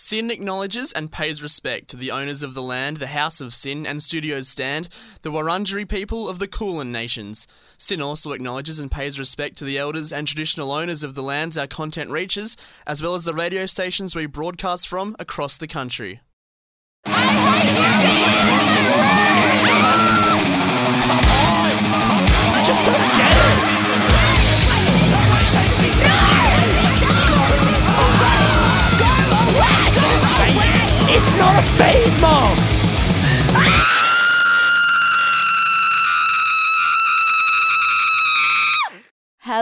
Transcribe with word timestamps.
SYN 0.00 0.30
acknowledges 0.30 0.92
and 0.92 1.12
pays 1.12 1.42
respect 1.42 1.88
to 1.88 1.96
the 1.96 2.10
owners 2.10 2.42
of 2.42 2.54
the 2.54 2.62
land, 2.62 2.96
the 2.96 3.08
House 3.08 3.38
of 3.42 3.54
SYN 3.54 3.84
and 3.84 4.02
Studios 4.02 4.48
stand, 4.48 4.88
the 5.20 5.30
Wurundjeri 5.30 5.86
people 5.86 6.26
of 6.26 6.38
the 6.38 6.48
Kulin 6.48 6.90
Nations. 6.90 7.46
SYN 7.76 8.00
also 8.00 8.32
acknowledges 8.32 8.80
and 8.80 8.90
pays 8.90 9.18
respect 9.18 9.58
to 9.58 9.64
the 9.64 9.76
elders 9.76 10.10
and 10.10 10.26
traditional 10.26 10.72
owners 10.72 11.02
of 11.02 11.14
the 11.14 11.22
lands 11.22 11.58
our 11.58 11.66
content 11.66 12.08
reaches, 12.10 12.56
as 12.86 13.02
well 13.02 13.14
as 13.14 13.24
the 13.24 13.34
radio 13.34 13.66
stations 13.66 14.16
we 14.16 14.24
broadcast 14.24 14.88
from 14.88 15.14
across 15.18 15.58
the 15.58 15.68
country. 15.68 16.22
I 17.04 17.42
just 22.66 22.84
don't 22.86 22.96
get 23.18 23.34
it. 23.36 23.70
It's 25.92 26.29
a 31.60 31.62
phase, 31.76 32.20
Mom! 32.20 32.79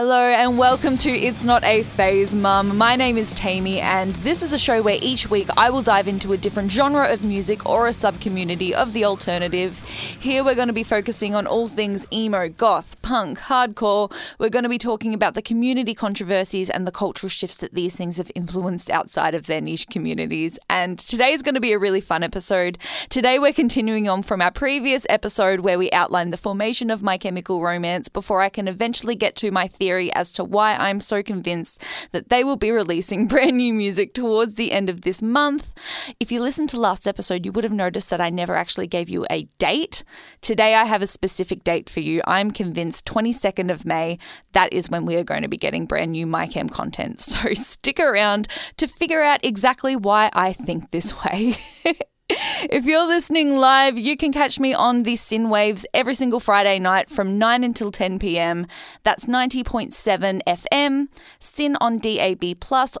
Hello 0.01 0.29
and 0.29 0.57
welcome 0.57 0.97
to 0.99 1.09
It's 1.09 1.43
Not 1.43 1.61
a 1.65 1.83
Phase 1.83 2.33
Mum. 2.33 2.77
My 2.77 2.95
name 2.95 3.17
is 3.17 3.33
Taymi 3.33 3.81
and 3.81 4.11
this 4.23 4.41
is 4.41 4.53
a 4.53 4.57
show 4.57 4.81
where 4.81 4.97
each 5.01 5.29
week 5.29 5.49
I 5.57 5.69
will 5.69 5.81
dive 5.81 6.07
into 6.07 6.31
a 6.31 6.37
different 6.37 6.71
genre 6.71 7.11
of 7.11 7.25
music 7.25 7.65
or 7.65 7.85
a 7.85 7.91
sub-community 7.91 8.73
of 8.73 8.93
the 8.93 9.03
alternative. 9.03 9.77
Here 10.17 10.41
we're 10.41 10.55
going 10.55 10.69
to 10.69 10.73
be 10.73 10.85
focusing 10.85 11.35
on 11.35 11.45
all 11.45 11.67
things 11.67 12.07
emo, 12.13 12.47
goth, 12.47 12.95
punk, 13.01 13.39
hardcore. 13.39 14.09
We're 14.39 14.47
going 14.47 14.63
to 14.63 14.69
be 14.69 14.77
talking 14.77 15.13
about 15.13 15.33
the 15.33 15.41
community 15.41 15.93
controversies 15.93 16.69
and 16.69 16.87
the 16.87 16.93
cultural 16.93 17.29
shifts 17.29 17.57
that 17.57 17.73
these 17.73 17.97
things 17.97 18.15
have 18.15 18.31
influenced 18.35 18.89
outside 18.89 19.35
of 19.35 19.47
their 19.47 19.59
niche 19.59 19.87
communities. 19.89 20.57
And 20.69 20.97
today 20.97 21.33
is 21.33 21.41
going 21.41 21.55
to 21.55 21.59
be 21.59 21.73
a 21.73 21.77
really 21.77 21.99
fun 21.99 22.23
episode. 22.23 22.77
Today 23.09 23.37
we're 23.37 23.51
continuing 23.51 24.07
on 24.07 24.23
from 24.23 24.41
our 24.41 24.51
previous 24.51 25.05
episode 25.09 25.59
where 25.59 25.77
we 25.77 25.91
outlined 25.91 26.31
the 26.31 26.37
formation 26.37 26.89
of 26.89 27.03
My 27.03 27.17
Chemical 27.17 27.61
Romance 27.61 28.07
before 28.07 28.39
I 28.41 28.47
can 28.47 28.69
eventually 28.69 29.15
get 29.15 29.35
to 29.35 29.51
my 29.51 29.67
theory 29.67 29.88
as 29.89 30.31
to 30.33 30.43
why 30.43 30.75
I'm 30.75 31.01
so 31.01 31.23
convinced 31.23 31.81
that 32.11 32.29
they 32.29 32.43
will 32.43 32.57
be 32.57 32.71
releasing 32.71 33.27
brand 33.27 33.57
new 33.57 33.73
music 33.73 34.13
towards 34.13 34.55
the 34.55 34.71
end 34.71 34.89
of 34.89 35.01
this 35.01 35.21
month. 35.21 35.73
If 36.19 36.31
you 36.31 36.41
listened 36.41 36.69
to 36.69 36.79
last 36.79 37.07
episode, 37.07 37.45
you 37.45 37.51
would 37.51 37.63
have 37.63 37.73
noticed 37.73 38.09
that 38.09 38.21
I 38.21 38.29
never 38.29 38.55
actually 38.55 38.87
gave 38.87 39.09
you 39.09 39.25
a 39.29 39.43
date. 39.57 40.03
Today 40.41 40.75
I 40.75 40.85
have 40.85 41.01
a 41.01 41.07
specific 41.07 41.63
date 41.63 41.89
for 41.89 41.99
you. 41.99 42.21
I'm 42.25 42.51
convinced 42.51 43.05
22nd 43.05 43.71
of 43.71 43.85
May, 43.85 44.17
that 44.53 44.71
is 44.73 44.89
when 44.89 45.05
we 45.05 45.15
are 45.15 45.23
going 45.23 45.41
to 45.41 45.47
be 45.47 45.57
getting 45.57 45.85
brand 45.85 46.11
new 46.11 46.25
MyChem 46.27 46.69
content. 46.71 47.25
So 47.39 47.53
stick 47.53 47.99
around 47.99 48.47
to 48.77 48.87
figure 48.87 49.21
out 49.21 49.39
exactly 49.43 49.95
why 49.95 50.29
I 50.33 50.51
think 50.51 50.91
this 50.91 51.13
way. 51.23 51.57
If 52.69 52.85
you're 52.85 53.07
listening 53.07 53.55
live, 53.55 53.97
you 53.97 54.15
can 54.15 54.31
catch 54.31 54.59
me 54.59 54.73
on 54.73 55.03
the 55.03 55.15
SYN 55.15 55.49
Waves 55.49 55.85
every 55.93 56.13
single 56.13 56.39
Friday 56.39 56.77
night 56.77 57.09
from 57.09 57.39
9 57.39 57.63
until 57.63 57.91
10 57.91 58.19
p.m. 58.19 58.67
That's 59.03 59.25
90.7 59.25 60.41
FM, 60.45 61.07
SYN 61.39 61.77
on 61.81 61.97
DAB, 61.97 62.43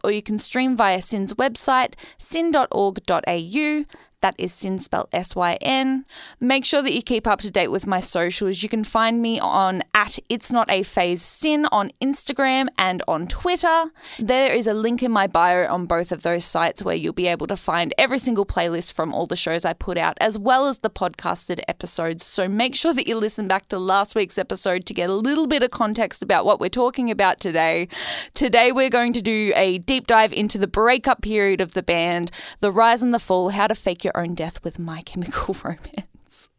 or 0.03 0.11
you 0.11 0.23
can 0.23 0.37
stream 0.37 0.75
via 0.75 1.01
SYN's 1.01 1.33
website, 1.33 1.93
syn.org.au. 2.17 3.85
That 4.21 4.35
is 4.37 4.53
SYN 4.53 4.79
spelled 4.79 5.07
S 5.13 5.35
Y 5.35 5.57
N. 5.61 6.05
Make 6.39 6.65
sure 6.65 6.81
that 6.81 6.93
you 6.93 7.01
keep 7.01 7.25
up 7.25 7.39
to 7.41 7.51
date 7.51 7.69
with 7.69 7.87
my 7.87 8.01
socials. 8.01 8.61
You 8.61 8.67
can 8.67 8.83
find 8.83 9.21
me 9.21 9.39
on 9.39 9.81
at 9.93 10.19
It's 10.27 10.51
Not 10.51 10.69
a 10.69 10.83
Phase 10.83 11.21
SYN 11.21 11.67
on 11.71 11.91
Instagram 12.01 12.67
and 12.77 13.01
on 13.07 13.27
Twitter. 13.27 13.85
There 14.19 14.51
is 14.51 14.67
a 14.67 14.73
link 14.73 15.01
in 15.01 15.11
my 15.11 15.27
bio 15.27 15.71
on 15.71 15.85
both 15.85 16.11
of 16.11 16.23
those 16.23 16.43
sites 16.43 16.83
where 16.83 16.95
you'll 16.95 17.13
be 17.13 17.27
able 17.27 17.47
to 17.47 17.55
find 17.55 17.93
every 17.97 18.19
single 18.19 18.45
playlist 18.45 18.91
from 18.93 19.13
all 19.13 19.25
the 19.25 19.35
shows 19.37 19.63
I 19.63 19.73
put 19.73 19.97
out, 19.97 20.17
as 20.19 20.37
well 20.37 20.67
as 20.67 20.79
the 20.79 20.89
podcasted 20.89 21.61
episodes. 21.67 22.25
So 22.25 22.47
make 22.47 22.75
sure 22.75 22.93
that 22.93 23.07
you 23.07 23.15
listen 23.15 23.47
back 23.47 23.69
to 23.69 23.79
last 23.79 24.15
week's 24.15 24.37
episode 24.37 24.85
to 24.87 24.93
get 24.93 25.09
a 25.09 25.13
little 25.13 25.47
bit 25.47 25.63
of 25.63 25.71
context 25.71 26.21
about 26.21 26.45
what 26.45 26.59
we're 26.59 26.69
talking 26.69 27.09
about 27.09 27.39
today. 27.39 27.87
Today, 28.33 28.71
we're 28.71 28.89
going 28.89 29.13
to 29.13 29.21
do 29.21 29.53
a 29.55 29.77
deep 29.77 30.07
dive 30.07 30.33
into 30.33 30.57
the 30.57 30.67
breakup 30.67 31.21
period 31.21 31.61
of 31.61 31.73
the 31.73 31.83
band, 31.83 32.31
the 32.59 32.71
rise 32.71 33.01
and 33.01 33.13
the 33.13 33.19
fall, 33.19 33.49
how 33.49 33.67
to 33.67 33.75
fake 33.75 34.03
your 34.03 34.08
own 34.17 34.35
death 34.35 34.63
with 34.63 34.79
My 34.79 35.01
Chemical 35.05 35.55
Romance. 35.63 36.49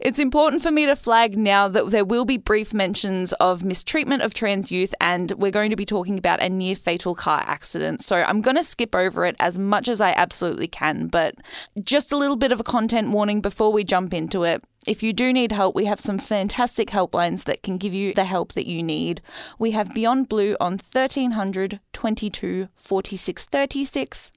It's 0.00 0.18
important 0.18 0.62
for 0.62 0.70
me 0.70 0.86
to 0.86 0.96
flag 0.96 1.36
now 1.36 1.68
that 1.68 1.90
there 1.90 2.04
will 2.04 2.24
be 2.24 2.38
brief 2.38 2.72
mentions 2.72 3.32
of 3.34 3.64
mistreatment 3.64 4.22
of 4.22 4.32
trans 4.32 4.70
youth, 4.70 4.94
and 5.00 5.32
we're 5.32 5.50
going 5.50 5.70
to 5.70 5.76
be 5.76 5.84
talking 5.84 6.16
about 6.16 6.42
a 6.42 6.48
near 6.48 6.74
fatal 6.74 7.14
car 7.14 7.42
accident. 7.46 8.02
So 8.02 8.22
I'm 8.22 8.40
going 8.40 8.56
to 8.56 8.64
skip 8.64 8.94
over 8.94 9.26
it 9.26 9.36
as 9.38 9.58
much 9.58 9.88
as 9.88 10.00
I 10.00 10.12
absolutely 10.12 10.68
can, 10.68 11.08
but 11.08 11.34
just 11.82 12.12
a 12.12 12.16
little 12.16 12.36
bit 12.36 12.52
of 12.52 12.60
a 12.60 12.64
content 12.64 13.10
warning 13.10 13.40
before 13.40 13.72
we 13.72 13.84
jump 13.84 14.14
into 14.14 14.44
it. 14.44 14.64
If 14.86 15.02
you 15.02 15.12
do 15.12 15.30
need 15.30 15.52
help, 15.52 15.74
we 15.74 15.84
have 15.84 16.00
some 16.00 16.18
fantastic 16.18 16.88
helplines 16.88 17.44
that 17.44 17.62
can 17.62 17.76
give 17.76 17.92
you 17.92 18.14
the 18.14 18.24
help 18.24 18.54
that 18.54 18.66
you 18.66 18.82
need. 18.82 19.20
We 19.58 19.72
have 19.72 19.92
Beyond 19.92 20.30
Blue 20.30 20.56
on 20.58 20.80
1300 20.92 21.80
22 21.92 22.68
46 22.76 23.44
36, 23.44 24.32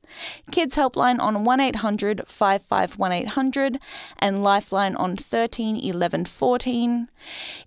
Kids 0.52 0.76
Helpline 0.76 1.22
on 1.22 1.46
1800 1.46 2.28
55 2.28 3.00
1800, 3.00 3.80
and 4.20 4.44
Lifeline 4.44 4.98
on 4.98 5.16
13 5.16 5.78
11 5.78 6.26
14. 6.26 7.08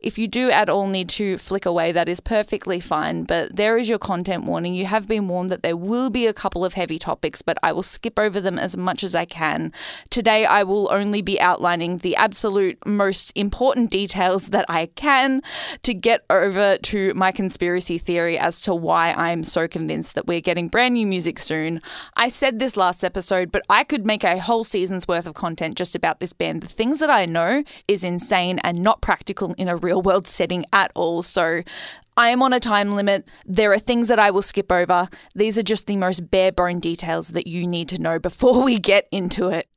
If 0.00 0.18
you 0.18 0.28
do 0.28 0.50
at 0.50 0.68
all 0.68 0.86
need 0.86 1.08
to 1.10 1.38
flick 1.38 1.64
away, 1.64 1.92
that 1.92 2.10
is 2.10 2.20
perfectly 2.20 2.78
fine, 2.78 3.24
but 3.24 3.56
there 3.56 3.78
is 3.78 3.88
your 3.88 3.98
content 3.98 4.44
warning. 4.44 4.74
You 4.74 4.84
have 4.84 5.08
been 5.08 5.28
warned 5.28 5.50
that 5.50 5.62
there 5.62 5.78
will 5.78 6.10
be 6.10 6.26
a 6.26 6.34
couple 6.34 6.62
of 6.62 6.74
heavy 6.74 6.98
topics, 6.98 7.40
but 7.40 7.56
I 7.62 7.72
will 7.72 7.82
skip 7.82 8.18
over 8.18 8.38
them 8.38 8.58
as 8.58 8.76
much 8.76 9.02
as 9.02 9.14
I 9.14 9.24
can. 9.24 9.72
Today, 10.10 10.44
I 10.44 10.62
will 10.62 10.92
only 10.92 11.22
be 11.22 11.40
outlining 11.40 11.98
the 11.98 12.16
absolute 12.16 12.65
most 12.84 13.32
important 13.34 13.90
details 13.90 14.48
that 14.48 14.64
I 14.68 14.86
can 14.86 15.42
to 15.82 15.94
get 15.94 16.24
over 16.30 16.78
to 16.78 17.14
my 17.14 17.32
conspiracy 17.32 17.98
theory 17.98 18.38
as 18.38 18.60
to 18.62 18.74
why 18.74 19.12
I'm 19.12 19.44
so 19.44 19.68
convinced 19.68 20.14
that 20.14 20.26
we're 20.26 20.40
getting 20.40 20.68
brand 20.68 20.94
new 20.94 21.06
music 21.06 21.38
soon. 21.38 21.80
I 22.16 22.28
said 22.28 22.58
this 22.58 22.76
last 22.76 23.04
episode, 23.04 23.52
but 23.52 23.62
I 23.68 23.84
could 23.84 24.06
make 24.06 24.24
a 24.24 24.38
whole 24.38 24.64
season's 24.64 25.06
worth 25.08 25.26
of 25.26 25.34
content 25.34 25.76
just 25.76 25.94
about 25.94 26.20
this 26.20 26.32
band. 26.32 26.62
The 26.62 26.68
things 26.68 26.98
that 27.00 27.10
I 27.10 27.26
know 27.26 27.62
is 27.88 28.04
insane 28.04 28.58
and 28.60 28.78
not 28.78 29.00
practical 29.00 29.54
in 29.54 29.68
a 29.68 29.76
real 29.76 30.02
world 30.02 30.26
setting 30.26 30.64
at 30.72 30.90
all. 30.94 31.22
So 31.22 31.62
I 32.18 32.30
am 32.30 32.42
on 32.42 32.54
a 32.54 32.60
time 32.60 32.96
limit. 32.96 33.28
There 33.44 33.72
are 33.72 33.78
things 33.78 34.08
that 34.08 34.18
I 34.18 34.30
will 34.30 34.42
skip 34.42 34.72
over. 34.72 35.08
These 35.34 35.58
are 35.58 35.62
just 35.62 35.86
the 35.86 35.96
most 35.96 36.30
bare 36.30 36.50
bone 36.50 36.80
details 36.80 37.28
that 37.28 37.46
you 37.46 37.66
need 37.66 37.90
to 37.90 38.00
know 38.00 38.18
before 38.18 38.62
we 38.64 38.78
get 38.78 39.06
into 39.12 39.48
it. 39.48 39.68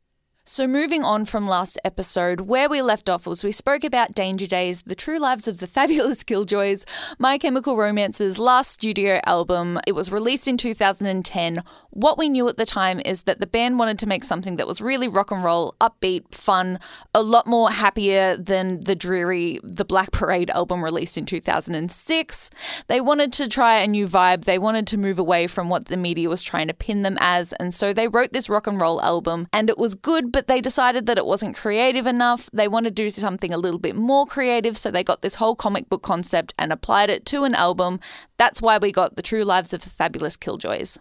So, 0.51 0.65
moving 0.65 1.03
on 1.03 1.25
from 1.25 1.47
last 1.47 1.77
episode, 1.85 2.41
where 2.41 2.67
we 2.67 2.81
left 2.81 3.07
off 3.07 3.27
was 3.27 3.43
we 3.43 3.51
spoke 3.51 3.83
about 3.83 4.15
Danger 4.15 4.47
Days, 4.47 4.81
the 4.81 4.95
true 4.95 5.19
lives 5.19 5.47
of 5.47 5.57
the 5.57 5.67
fabulous 5.77 6.23
Killjoys, 6.23 6.85
My 7.19 7.37
Chemical 7.37 7.77
Romance's 7.77 8.39
last 8.39 8.71
studio 8.71 9.21
album. 9.27 9.79
It 9.85 9.91
was 9.91 10.11
released 10.11 10.47
in 10.47 10.57
2010. 10.57 11.63
What 11.91 12.19
we 12.19 12.29
knew 12.29 12.47
at 12.47 12.57
the 12.57 12.67
time 12.67 13.01
is 13.03 13.23
that 13.23 13.39
the 13.39 13.47
band 13.47 13.79
wanted 13.79 13.97
to 13.99 14.07
make 14.07 14.23
something 14.23 14.57
that 14.57 14.67
was 14.67 14.79
really 14.79 15.07
rock 15.07 15.31
and 15.31 15.43
roll, 15.43 15.73
upbeat, 15.81 16.35
fun, 16.35 16.79
a 17.15 17.23
lot 17.23 17.47
more 17.47 17.71
happier 17.71 18.37
than 18.37 18.83
the 18.83 18.95
dreary 18.95 19.59
The 19.63 19.85
Black 19.85 20.11
Parade 20.11 20.51
album 20.51 20.83
released 20.83 21.17
in 21.17 21.25
2006. 21.25 22.51
They 22.87 23.01
wanted 23.01 23.33
to 23.33 23.47
try 23.47 23.79
a 23.79 23.87
new 23.87 24.07
vibe, 24.07 24.45
they 24.45 24.59
wanted 24.59 24.85
to 24.87 24.97
move 24.97 25.17
away 25.17 25.47
from 25.47 25.67
what 25.67 25.85
the 25.85 25.97
media 25.97 26.29
was 26.29 26.43
trying 26.43 26.67
to 26.67 26.75
pin 26.75 27.01
them 27.01 27.17
as, 27.19 27.53
and 27.53 27.73
so 27.73 27.91
they 27.91 28.07
wrote 28.07 28.33
this 28.33 28.49
rock 28.49 28.67
and 28.67 28.79
roll 28.79 29.01
album, 29.01 29.47
and 29.51 29.67
it 29.67 29.79
was 29.79 29.95
good, 29.95 30.31
but 30.31 30.45
they 30.45 30.61
decided 30.61 31.07
that 31.07 31.17
it 31.17 31.25
wasn't 31.25 31.57
creative 31.57 32.05
enough. 32.05 32.51
They 32.53 32.67
wanted 32.67 32.95
to 32.95 33.03
do 33.03 33.09
something 33.09 33.51
a 33.51 33.57
little 33.57 33.79
bit 33.79 33.95
more 33.95 34.27
creative, 34.27 34.77
so 34.77 34.91
they 34.91 35.03
got 35.03 35.23
this 35.23 35.35
whole 35.35 35.55
comic 35.55 35.89
book 35.89 36.03
concept 36.03 36.53
and 36.59 36.71
applied 36.71 37.09
it 37.09 37.25
to 37.27 37.45
an 37.45 37.55
album. 37.55 37.99
That's 38.37 38.61
why 38.61 38.77
we 38.77 38.91
got 38.91 39.15
The 39.15 39.23
True 39.23 39.43
Lives 39.43 39.73
of 39.73 39.81
the 39.81 39.89
Fabulous 39.89 40.37
Killjoys. 40.37 40.99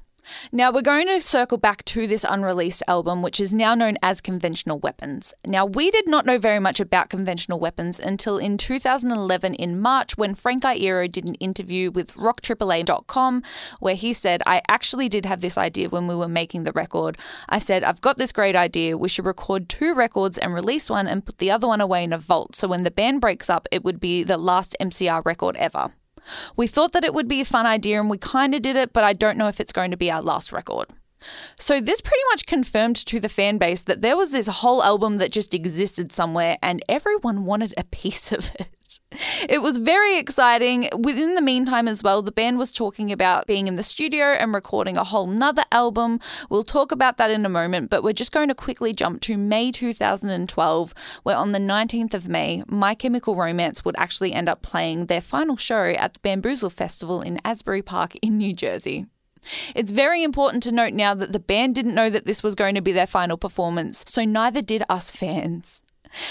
Now, 0.52 0.72
we're 0.72 0.82
going 0.82 1.08
to 1.08 1.20
circle 1.20 1.58
back 1.58 1.84
to 1.86 2.06
this 2.06 2.24
unreleased 2.28 2.82
album, 2.88 3.22
which 3.22 3.40
is 3.40 3.52
now 3.52 3.74
known 3.74 3.96
as 4.02 4.20
Conventional 4.20 4.78
Weapons. 4.78 5.34
Now, 5.46 5.64
we 5.64 5.90
did 5.90 6.08
not 6.08 6.26
know 6.26 6.38
very 6.38 6.58
much 6.58 6.80
about 6.80 7.10
conventional 7.10 7.60
weapons 7.60 8.00
until 8.00 8.38
in 8.38 8.58
2011 8.58 9.54
in 9.54 9.80
March 9.80 10.16
when 10.16 10.34
Frank 10.34 10.64
Iero 10.64 11.10
did 11.10 11.24
an 11.24 11.34
interview 11.36 11.90
with 11.90 12.14
RockAAA.com 12.14 13.42
where 13.80 13.94
he 13.94 14.12
said, 14.12 14.42
I 14.46 14.62
actually 14.68 15.08
did 15.08 15.26
have 15.26 15.40
this 15.40 15.58
idea 15.58 15.88
when 15.88 16.06
we 16.06 16.14
were 16.14 16.28
making 16.28 16.64
the 16.64 16.72
record. 16.72 17.18
I 17.48 17.58
said, 17.58 17.84
I've 17.84 18.00
got 18.00 18.16
this 18.16 18.32
great 18.32 18.56
idea. 18.56 18.96
We 18.96 19.08
should 19.08 19.26
record 19.26 19.68
two 19.68 19.94
records 19.94 20.38
and 20.38 20.54
release 20.54 20.90
one 20.90 21.06
and 21.06 21.24
put 21.24 21.38
the 21.38 21.50
other 21.50 21.66
one 21.66 21.80
away 21.80 22.04
in 22.04 22.12
a 22.12 22.18
vault. 22.18 22.56
So 22.56 22.68
when 22.68 22.82
the 22.82 22.90
band 22.90 23.20
breaks 23.20 23.50
up, 23.50 23.68
it 23.70 23.84
would 23.84 24.00
be 24.00 24.24
the 24.24 24.38
last 24.38 24.76
MCR 24.80 25.24
record 25.24 25.56
ever. 25.56 25.92
We 26.56 26.66
thought 26.66 26.92
that 26.92 27.04
it 27.04 27.14
would 27.14 27.28
be 27.28 27.40
a 27.40 27.44
fun 27.44 27.66
idea 27.66 28.00
and 28.00 28.10
we 28.10 28.18
kind 28.18 28.54
of 28.54 28.62
did 28.62 28.76
it, 28.76 28.92
but 28.92 29.04
I 29.04 29.12
don't 29.12 29.38
know 29.38 29.48
if 29.48 29.60
it's 29.60 29.72
going 29.72 29.90
to 29.90 29.96
be 29.96 30.10
our 30.10 30.22
last 30.22 30.52
record. 30.52 30.88
So, 31.58 31.80
this 31.80 32.00
pretty 32.00 32.22
much 32.30 32.46
confirmed 32.46 32.96
to 33.06 33.18
the 33.18 33.28
fan 33.28 33.58
base 33.58 33.82
that 33.82 34.02
there 34.02 34.16
was 34.16 34.30
this 34.30 34.46
whole 34.46 34.82
album 34.82 35.16
that 35.18 35.32
just 35.32 35.52
existed 35.52 36.12
somewhere 36.12 36.58
and 36.62 36.82
everyone 36.88 37.44
wanted 37.44 37.74
a 37.76 37.84
piece 37.84 38.30
of 38.32 38.50
it. 38.54 38.68
It 39.48 39.62
was 39.62 39.78
very 39.78 40.18
exciting. 40.18 40.88
Within 40.96 41.34
the 41.34 41.40
meantime, 41.40 41.88
as 41.88 42.02
well, 42.02 42.22
the 42.22 42.32
band 42.32 42.58
was 42.58 42.72
talking 42.72 43.10
about 43.10 43.46
being 43.46 43.68
in 43.68 43.76
the 43.76 43.82
studio 43.82 44.26
and 44.32 44.52
recording 44.52 44.96
a 44.96 45.04
whole 45.04 45.26
nother 45.26 45.64
album. 45.72 46.20
We'll 46.50 46.64
talk 46.64 46.92
about 46.92 47.16
that 47.16 47.30
in 47.30 47.46
a 47.46 47.48
moment, 47.48 47.88
but 47.88 48.02
we're 48.02 48.12
just 48.12 48.32
going 48.32 48.48
to 48.48 48.54
quickly 48.54 48.92
jump 48.92 49.20
to 49.22 49.36
May 49.38 49.70
2012, 49.70 50.94
where 51.22 51.36
on 51.36 51.52
the 51.52 51.58
19th 51.58 52.14
of 52.14 52.28
May, 52.28 52.62
My 52.66 52.94
Chemical 52.94 53.36
Romance 53.36 53.84
would 53.84 53.94
actually 53.96 54.32
end 54.32 54.48
up 54.48 54.62
playing 54.62 55.06
their 55.06 55.20
final 55.20 55.56
show 55.56 55.84
at 55.84 56.14
the 56.14 56.20
Bamboozle 56.20 56.70
Festival 56.70 57.22
in 57.22 57.40
Asbury 57.44 57.82
Park 57.82 58.16
in 58.20 58.36
New 58.36 58.52
Jersey. 58.52 59.06
It's 59.74 59.92
very 59.92 60.22
important 60.22 60.62
to 60.64 60.72
note 60.72 60.92
now 60.92 61.14
that 61.14 61.32
the 61.32 61.38
band 61.38 61.74
didn't 61.74 61.94
know 61.94 62.10
that 62.10 62.26
this 62.26 62.42
was 62.42 62.54
going 62.54 62.74
to 62.74 62.82
be 62.82 62.92
their 62.92 63.06
final 63.06 63.36
performance, 63.36 64.04
so 64.06 64.24
neither 64.24 64.60
did 64.60 64.82
us 64.88 65.10
fans. 65.10 65.82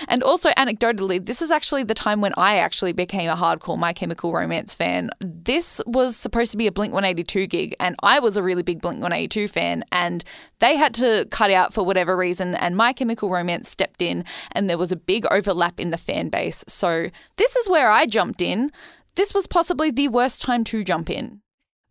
And 0.08 0.24
also, 0.24 0.52
anecdotally, 0.52 1.24
this 1.24 1.42
is 1.42 1.52
actually 1.52 1.84
the 1.84 1.94
time 1.94 2.22
when 2.22 2.34
I 2.38 2.58
actually 2.58 2.94
became 2.94 3.30
a 3.30 3.36
hardcore 3.36 3.78
My 3.78 3.94
Chemical 3.94 4.34
Romance 4.34 4.74
fan. 4.74 5.10
This 5.20 5.82
was 5.86 6.16
supposed 6.16 6.52
to 6.52 6.58
be 6.58 6.68
a 6.68 6.72
Blink 6.72 6.94
182 6.94 7.48
gig, 7.48 7.76
and 7.80 7.96
I 8.04 8.20
was 8.20 8.38
a 8.38 8.44
really 8.44 8.64
big 8.64 8.82
Blink 8.82 9.02
182 9.02 9.48
fan, 9.48 9.84
and 9.92 10.24
they 10.60 10.76
had 10.76 10.94
to 10.96 11.26
cut 11.32 11.52
out 11.52 11.74
for 11.74 11.84
whatever 11.84 12.16
reason, 12.16 12.56
and 12.56 12.76
My 12.76 12.94
Chemical 12.94 13.30
Romance 13.30 13.70
stepped 13.70 14.02
in, 14.02 14.26
and 14.52 14.70
there 14.70 14.78
was 14.78 14.92
a 14.92 14.98
big 14.98 15.26
overlap 15.32 15.80
in 15.80 15.92
the 15.92 15.98
fan 15.98 16.30
base. 16.30 16.64
So, 16.68 17.10
this 17.38 17.56
is 17.56 17.70
where 17.70 17.92
I 17.92 18.06
jumped 18.06 18.42
in. 18.42 18.72
This 19.16 19.34
was 19.34 19.48
possibly 19.48 19.90
the 19.90 20.10
worst 20.10 20.42
time 20.42 20.64
to 20.66 20.84
jump 20.84 21.10
in. 21.10 21.42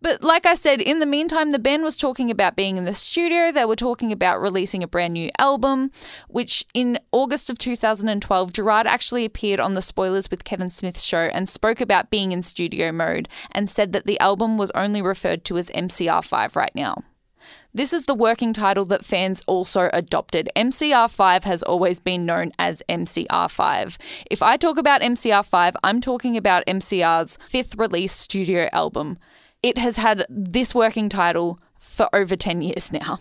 But 0.02 0.22
like 0.22 0.44
I 0.44 0.54
said, 0.54 0.82
in 0.82 0.98
the 0.98 1.06
meantime, 1.06 1.52
the 1.52 1.58
band 1.58 1.82
was 1.82 1.96
talking 1.96 2.30
about 2.30 2.54
being 2.54 2.76
in 2.76 2.84
the 2.84 2.92
studio. 2.94 3.50
They 3.50 3.64
were 3.64 3.76
talking 3.76 4.12
about 4.12 4.40
releasing 4.40 4.82
a 4.82 4.88
brand 4.88 5.14
new 5.14 5.30
album, 5.38 5.90
which 6.28 6.66
in 6.74 6.98
August 7.12 7.48
of 7.48 7.58
2012, 7.58 8.52
Gerard 8.52 8.86
actually 8.86 9.24
appeared 9.24 9.58
on 9.58 9.74
the 9.74 9.82
Spoilers 9.82 10.30
with 10.30 10.44
Kevin 10.44 10.70
Smith 10.70 11.00
show 11.00 11.30
and 11.32 11.48
spoke 11.48 11.80
about 11.80 12.10
being 12.10 12.32
in 12.32 12.42
studio 12.42 12.92
mode 12.92 13.28
and 13.50 13.70
said 13.70 13.92
that 13.92 14.06
the 14.06 14.20
album 14.20 14.58
was 14.58 14.70
only 14.74 15.00
referred 15.00 15.44
to 15.46 15.56
as 15.56 15.70
MCR5 15.70 16.54
right 16.54 16.74
now. 16.74 17.02
This 17.72 17.92
is 17.92 18.04
the 18.04 18.14
working 18.14 18.52
title 18.52 18.84
that 18.86 19.04
fans 19.04 19.42
also 19.46 19.90
adopted. 19.92 20.48
MCR5 20.56 21.44
has 21.44 21.62
always 21.62 22.00
been 22.00 22.24
known 22.24 22.52
as 22.58 22.82
MCR5. 22.88 23.98
If 24.30 24.42
I 24.42 24.56
talk 24.56 24.78
about 24.78 25.02
MCR5, 25.02 25.74
I'm 25.84 26.00
talking 26.00 26.36
about 26.36 26.64
MCR's 26.66 27.36
fifth 27.40 27.76
release 27.76 28.12
studio 28.12 28.68
album. 28.72 29.18
It 29.66 29.78
has 29.78 29.96
had 29.96 30.24
this 30.28 30.76
working 30.76 31.08
title 31.08 31.58
for 31.80 32.08
over 32.14 32.36
10 32.36 32.62
years 32.62 32.92
now. 32.92 33.18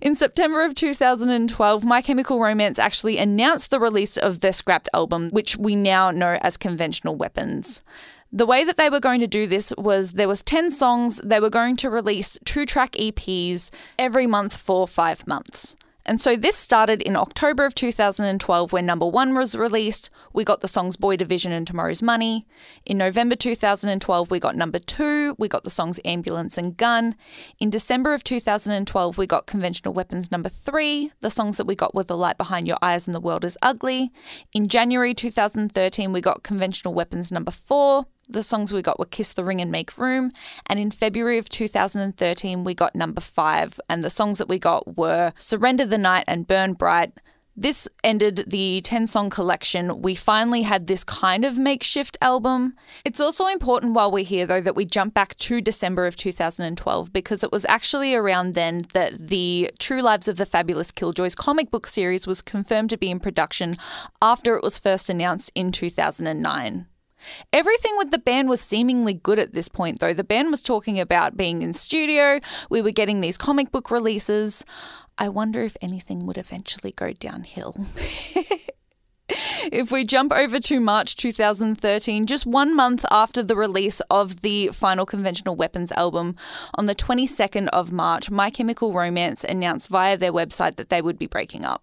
In 0.00 0.14
September 0.14 0.64
of 0.64 0.76
2012, 0.76 1.84
My 1.84 2.00
Chemical 2.02 2.38
Romance 2.38 2.78
actually 2.78 3.18
announced 3.18 3.70
the 3.70 3.80
release 3.80 4.16
of 4.16 4.38
their 4.38 4.52
scrapped 4.52 4.88
album, 4.94 5.28
which 5.30 5.56
we 5.56 5.74
now 5.74 6.12
know 6.12 6.38
as 6.40 6.56
Conventional 6.56 7.16
Weapons. 7.16 7.82
The 8.30 8.46
way 8.46 8.62
that 8.62 8.76
they 8.76 8.88
were 8.88 9.00
going 9.00 9.18
to 9.18 9.26
do 9.26 9.48
this 9.48 9.72
was 9.76 10.12
there 10.12 10.28
was 10.28 10.44
10 10.44 10.70
songs, 10.70 11.20
they 11.24 11.40
were 11.40 11.50
going 11.50 11.76
to 11.78 11.90
release 11.90 12.38
two-track 12.44 12.92
EPs 12.92 13.72
every 13.98 14.28
month 14.28 14.56
for 14.56 14.86
5 14.86 15.26
months. 15.26 15.74
And 16.08 16.20
so 16.20 16.36
this 16.36 16.56
started 16.56 17.02
in 17.02 17.16
October 17.16 17.66
of 17.66 17.74
2012 17.74 18.72
when 18.72 18.86
number 18.86 19.06
one 19.06 19.34
was 19.34 19.56
released. 19.56 20.08
We 20.32 20.44
got 20.44 20.60
the 20.60 20.68
songs 20.68 20.96
Boy 20.96 21.16
Division 21.16 21.50
and 21.50 21.66
Tomorrow's 21.66 22.00
Money. 22.00 22.46
In 22.84 22.96
November 22.96 23.34
2012, 23.34 24.30
we 24.30 24.38
got 24.38 24.54
number 24.54 24.78
two. 24.78 25.34
We 25.36 25.48
got 25.48 25.64
the 25.64 25.70
songs 25.70 25.98
Ambulance 26.04 26.56
and 26.56 26.76
Gun. 26.76 27.16
In 27.58 27.70
December 27.70 28.14
of 28.14 28.22
2012, 28.22 29.18
we 29.18 29.26
got 29.26 29.46
Conventional 29.46 29.92
Weapons 29.92 30.30
number 30.30 30.48
three. 30.48 31.10
The 31.22 31.30
songs 31.30 31.56
that 31.56 31.66
we 31.66 31.74
got 31.74 31.92
were 31.92 32.04
The 32.04 32.16
Light 32.16 32.38
Behind 32.38 32.68
Your 32.68 32.78
Eyes 32.80 33.08
and 33.08 33.14
The 33.14 33.20
World 33.20 33.44
is 33.44 33.58
Ugly. 33.60 34.12
In 34.52 34.68
January 34.68 35.12
2013, 35.12 36.12
we 36.12 36.20
got 36.20 36.44
Conventional 36.44 36.94
Weapons 36.94 37.32
number 37.32 37.50
four. 37.50 38.06
The 38.28 38.42
songs 38.42 38.72
we 38.72 38.82
got 38.82 38.98
were 38.98 39.06
Kiss 39.06 39.32
the 39.32 39.44
Ring 39.44 39.60
and 39.60 39.70
Make 39.70 39.96
Room. 39.98 40.30
And 40.66 40.80
in 40.80 40.90
February 40.90 41.38
of 41.38 41.48
2013, 41.48 42.64
we 42.64 42.74
got 42.74 42.94
number 42.94 43.20
five. 43.20 43.78
And 43.88 44.02
the 44.02 44.10
songs 44.10 44.38
that 44.38 44.48
we 44.48 44.58
got 44.58 44.96
were 44.96 45.32
Surrender 45.38 45.86
the 45.86 45.98
Night 45.98 46.24
and 46.26 46.46
Burn 46.46 46.72
Bright. 46.72 47.12
This 47.58 47.88
ended 48.04 48.44
the 48.48 48.82
10 48.82 49.06
song 49.06 49.30
collection. 49.30 50.02
We 50.02 50.14
finally 50.14 50.60
had 50.62 50.88
this 50.88 51.04
kind 51.04 51.42
of 51.42 51.56
makeshift 51.56 52.18
album. 52.20 52.74
It's 53.02 53.20
also 53.20 53.46
important 53.46 53.94
while 53.94 54.10
we're 54.10 54.24
here, 54.24 54.44
though, 54.44 54.60
that 54.60 54.76
we 54.76 54.84
jump 54.84 55.14
back 55.14 55.36
to 55.36 55.62
December 55.62 56.06
of 56.06 56.16
2012 56.16 57.12
because 57.14 57.42
it 57.42 57.52
was 57.52 57.64
actually 57.66 58.14
around 58.14 58.52
then 58.52 58.82
that 58.92 59.28
the 59.28 59.70
True 59.78 60.02
Lives 60.02 60.28
of 60.28 60.36
the 60.36 60.44
Fabulous 60.44 60.92
Killjoys 60.92 61.34
comic 61.34 61.70
book 61.70 61.86
series 61.86 62.26
was 62.26 62.42
confirmed 62.42 62.90
to 62.90 62.98
be 62.98 63.10
in 63.10 63.20
production 63.20 63.78
after 64.20 64.54
it 64.56 64.62
was 64.62 64.78
first 64.78 65.08
announced 65.08 65.50
in 65.54 65.72
2009. 65.72 66.86
Everything 67.52 67.92
with 67.96 68.10
the 68.10 68.18
band 68.18 68.48
was 68.48 68.60
seemingly 68.60 69.14
good 69.14 69.38
at 69.38 69.52
this 69.52 69.68
point, 69.68 70.00
though. 70.00 70.12
The 70.12 70.24
band 70.24 70.50
was 70.50 70.62
talking 70.62 70.98
about 71.00 71.36
being 71.36 71.62
in 71.62 71.72
studio, 71.72 72.40
we 72.70 72.82
were 72.82 72.90
getting 72.90 73.20
these 73.20 73.38
comic 73.38 73.70
book 73.70 73.90
releases. 73.90 74.64
I 75.18 75.28
wonder 75.28 75.62
if 75.62 75.76
anything 75.80 76.26
would 76.26 76.36
eventually 76.36 76.92
go 76.92 77.12
downhill. 77.12 77.74
if 79.72 79.90
we 79.90 80.04
jump 80.04 80.32
over 80.32 80.60
to 80.60 80.80
March 80.80 81.16
2013, 81.16 82.26
just 82.26 82.46
one 82.46 82.76
month 82.76 83.04
after 83.10 83.42
the 83.42 83.56
release 83.56 84.00
of 84.10 84.42
the 84.42 84.68
final 84.68 85.06
Conventional 85.06 85.56
Weapons 85.56 85.90
album, 85.92 86.36
on 86.74 86.86
the 86.86 86.94
22nd 86.94 87.68
of 87.68 87.90
March, 87.90 88.30
My 88.30 88.50
Chemical 88.50 88.92
Romance 88.92 89.42
announced 89.44 89.88
via 89.88 90.16
their 90.16 90.32
website 90.32 90.76
that 90.76 90.90
they 90.90 91.02
would 91.02 91.18
be 91.18 91.26
breaking 91.26 91.64
up. 91.64 91.82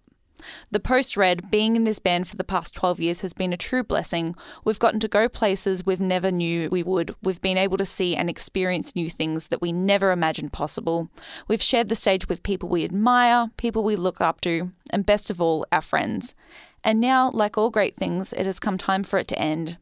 The 0.70 0.80
post 0.80 1.16
read, 1.16 1.50
being 1.50 1.76
in 1.76 1.84
this 1.84 1.98
band 1.98 2.28
for 2.28 2.36
the 2.36 2.44
past 2.44 2.74
12 2.74 3.00
years 3.00 3.20
has 3.20 3.32
been 3.32 3.52
a 3.52 3.56
true 3.56 3.82
blessing. 3.82 4.34
We've 4.64 4.78
gotten 4.78 5.00
to 5.00 5.08
go 5.08 5.28
places 5.28 5.84
we've 5.84 6.00
never 6.00 6.30
knew 6.30 6.68
we 6.70 6.82
would. 6.82 7.14
We've 7.22 7.40
been 7.40 7.58
able 7.58 7.76
to 7.78 7.86
see 7.86 8.16
and 8.16 8.28
experience 8.28 8.94
new 8.94 9.10
things 9.10 9.48
that 9.48 9.60
we 9.60 9.72
never 9.72 10.10
imagined 10.10 10.52
possible. 10.52 11.08
We've 11.48 11.62
shared 11.62 11.88
the 11.88 11.96
stage 11.96 12.28
with 12.28 12.42
people 12.42 12.68
we 12.68 12.84
admire, 12.84 13.50
people 13.56 13.82
we 13.84 13.96
look 13.96 14.20
up 14.20 14.40
to, 14.42 14.72
and 14.90 15.06
best 15.06 15.30
of 15.30 15.40
all, 15.40 15.66
our 15.72 15.82
friends. 15.82 16.34
And 16.82 17.00
now, 17.00 17.30
like 17.30 17.56
all 17.56 17.70
great 17.70 17.96
things, 17.96 18.32
it 18.32 18.46
has 18.46 18.60
come 18.60 18.76
time 18.78 19.04
for 19.04 19.18
it 19.18 19.28
to 19.28 19.38
end. 19.38 19.78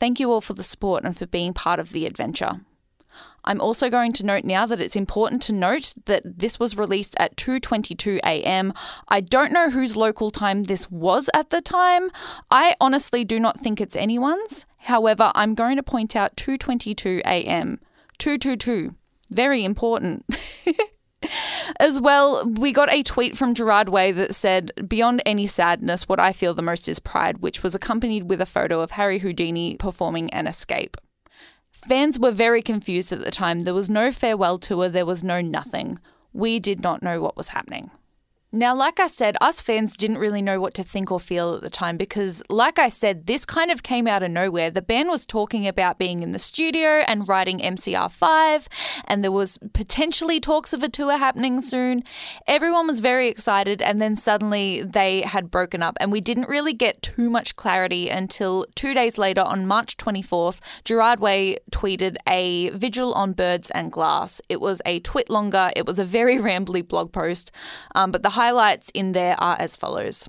Thank 0.00 0.18
you 0.18 0.32
all 0.32 0.40
for 0.40 0.54
the 0.54 0.62
support 0.62 1.04
and 1.04 1.16
for 1.16 1.26
being 1.26 1.52
part 1.52 1.78
of 1.78 1.90
the 1.90 2.06
adventure. 2.06 2.60
I'm 3.50 3.60
also 3.60 3.90
going 3.90 4.12
to 4.12 4.24
note 4.24 4.44
now 4.44 4.64
that 4.64 4.80
it's 4.80 4.94
important 4.94 5.42
to 5.42 5.52
note 5.52 5.94
that 6.04 6.22
this 6.24 6.60
was 6.60 6.76
released 6.76 7.16
at 7.18 7.34
2:22 7.34 8.18
a.m. 8.18 8.72
I 9.08 9.20
don't 9.20 9.52
know 9.52 9.70
whose 9.70 9.96
local 9.96 10.30
time 10.30 10.62
this 10.62 10.88
was 10.88 11.28
at 11.34 11.50
the 11.50 11.60
time. 11.60 12.10
I 12.48 12.76
honestly 12.80 13.24
do 13.24 13.40
not 13.40 13.58
think 13.58 13.80
it's 13.80 13.96
anyone's. 13.96 14.66
However, 14.78 15.32
I'm 15.34 15.56
going 15.56 15.76
to 15.78 15.82
point 15.82 16.14
out 16.14 16.36
2:22 16.36 17.22
a.m. 17.22 17.80
222. 18.18 18.94
Very 19.30 19.64
important. 19.64 20.24
As 21.80 21.98
well, 21.98 22.46
we 22.46 22.70
got 22.70 22.92
a 22.92 23.02
tweet 23.02 23.36
from 23.36 23.54
Gerard 23.54 23.88
Way 23.88 24.12
that 24.12 24.36
said, 24.36 24.70
Beyond 24.86 25.22
any 25.26 25.48
sadness, 25.48 26.08
what 26.08 26.20
I 26.20 26.32
feel 26.32 26.54
the 26.54 26.62
most 26.62 26.88
is 26.88 27.00
pride, 27.00 27.38
which 27.38 27.64
was 27.64 27.74
accompanied 27.74 28.30
with 28.30 28.40
a 28.40 28.46
photo 28.46 28.80
of 28.80 28.92
Harry 28.92 29.18
Houdini 29.18 29.74
performing 29.74 30.30
an 30.30 30.46
escape. 30.46 30.96
Fans 31.86 32.18
were 32.18 32.30
very 32.30 32.62
confused 32.62 33.10
at 33.12 33.24
the 33.24 33.30
time. 33.30 33.60
There 33.60 33.74
was 33.74 33.88
no 33.88 34.12
farewell 34.12 34.58
tour, 34.58 34.88
there 34.88 35.06
was 35.06 35.24
no 35.24 35.40
nothing. 35.40 35.98
We 36.32 36.58
did 36.60 36.80
not 36.80 37.02
know 37.02 37.20
what 37.20 37.36
was 37.36 37.48
happening. 37.48 37.90
Now, 38.52 38.74
like 38.74 38.98
I 38.98 39.06
said, 39.06 39.36
us 39.40 39.60
fans 39.60 39.96
didn't 39.96 40.18
really 40.18 40.42
know 40.42 40.60
what 40.60 40.74
to 40.74 40.82
think 40.82 41.12
or 41.12 41.20
feel 41.20 41.54
at 41.54 41.62
the 41.62 41.70
time 41.70 41.96
because, 41.96 42.42
like 42.50 42.80
I 42.80 42.88
said, 42.88 43.28
this 43.28 43.44
kind 43.44 43.70
of 43.70 43.84
came 43.84 44.08
out 44.08 44.24
of 44.24 44.32
nowhere. 44.32 44.72
The 44.72 44.82
band 44.82 45.08
was 45.08 45.24
talking 45.24 45.68
about 45.68 46.00
being 46.00 46.20
in 46.20 46.32
the 46.32 46.38
studio 46.40 47.04
and 47.06 47.28
writing 47.28 47.60
MCR5, 47.60 48.66
and 49.04 49.22
there 49.22 49.30
was 49.30 49.56
potentially 49.72 50.40
talks 50.40 50.72
of 50.72 50.82
a 50.82 50.88
tour 50.88 51.16
happening 51.16 51.60
soon. 51.60 52.02
Everyone 52.48 52.88
was 52.88 52.98
very 52.98 53.28
excited, 53.28 53.80
and 53.80 54.02
then 54.02 54.16
suddenly 54.16 54.82
they 54.82 55.20
had 55.20 55.48
broken 55.48 55.80
up, 55.80 55.96
and 56.00 56.10
we 56.10 56.20
didn't 56.20 56.48
really 56.48 56.72
get 56.72 57.02
too 57.02 57.30
much 57.30 57.54
clarity 57.54 58.08
until 58.08 58.66
two 58.74 58.94
days 58.94 59.16
later, 59.16 59.42
on 59.42 59.64
March 59.64 59.96
24th, 59.96 60.58
Gerard 60.84 61.20
Way 61.20 61.58
tweeted 61.70 62.16
a 62.28 62.70
vigil 62.70 63.14
on 63.14 63.32
birds 63.32 63.70
and 63.70 63.92
glass. 63.92 64.40
It 64.48 64.60
was 64.60 64.82
a 64.84 64.98
TwitLonger, 65.02 65.70
it 65.76 65.86
was 65.86 66.00
a 66.00 66.04
very 66.04 66.36
rambly 66.48 66.86
blog 66.86 67.12
post, 67.12 67.52
um, 67.94 68.10
but 68.10 68.24
the 68.24 68.39
highlights 68.40 68.88
in 68.94 69.12
there 69.12 69.38
are 69.38 69.54
as 69.58 69.76
follows. 69.76 70.26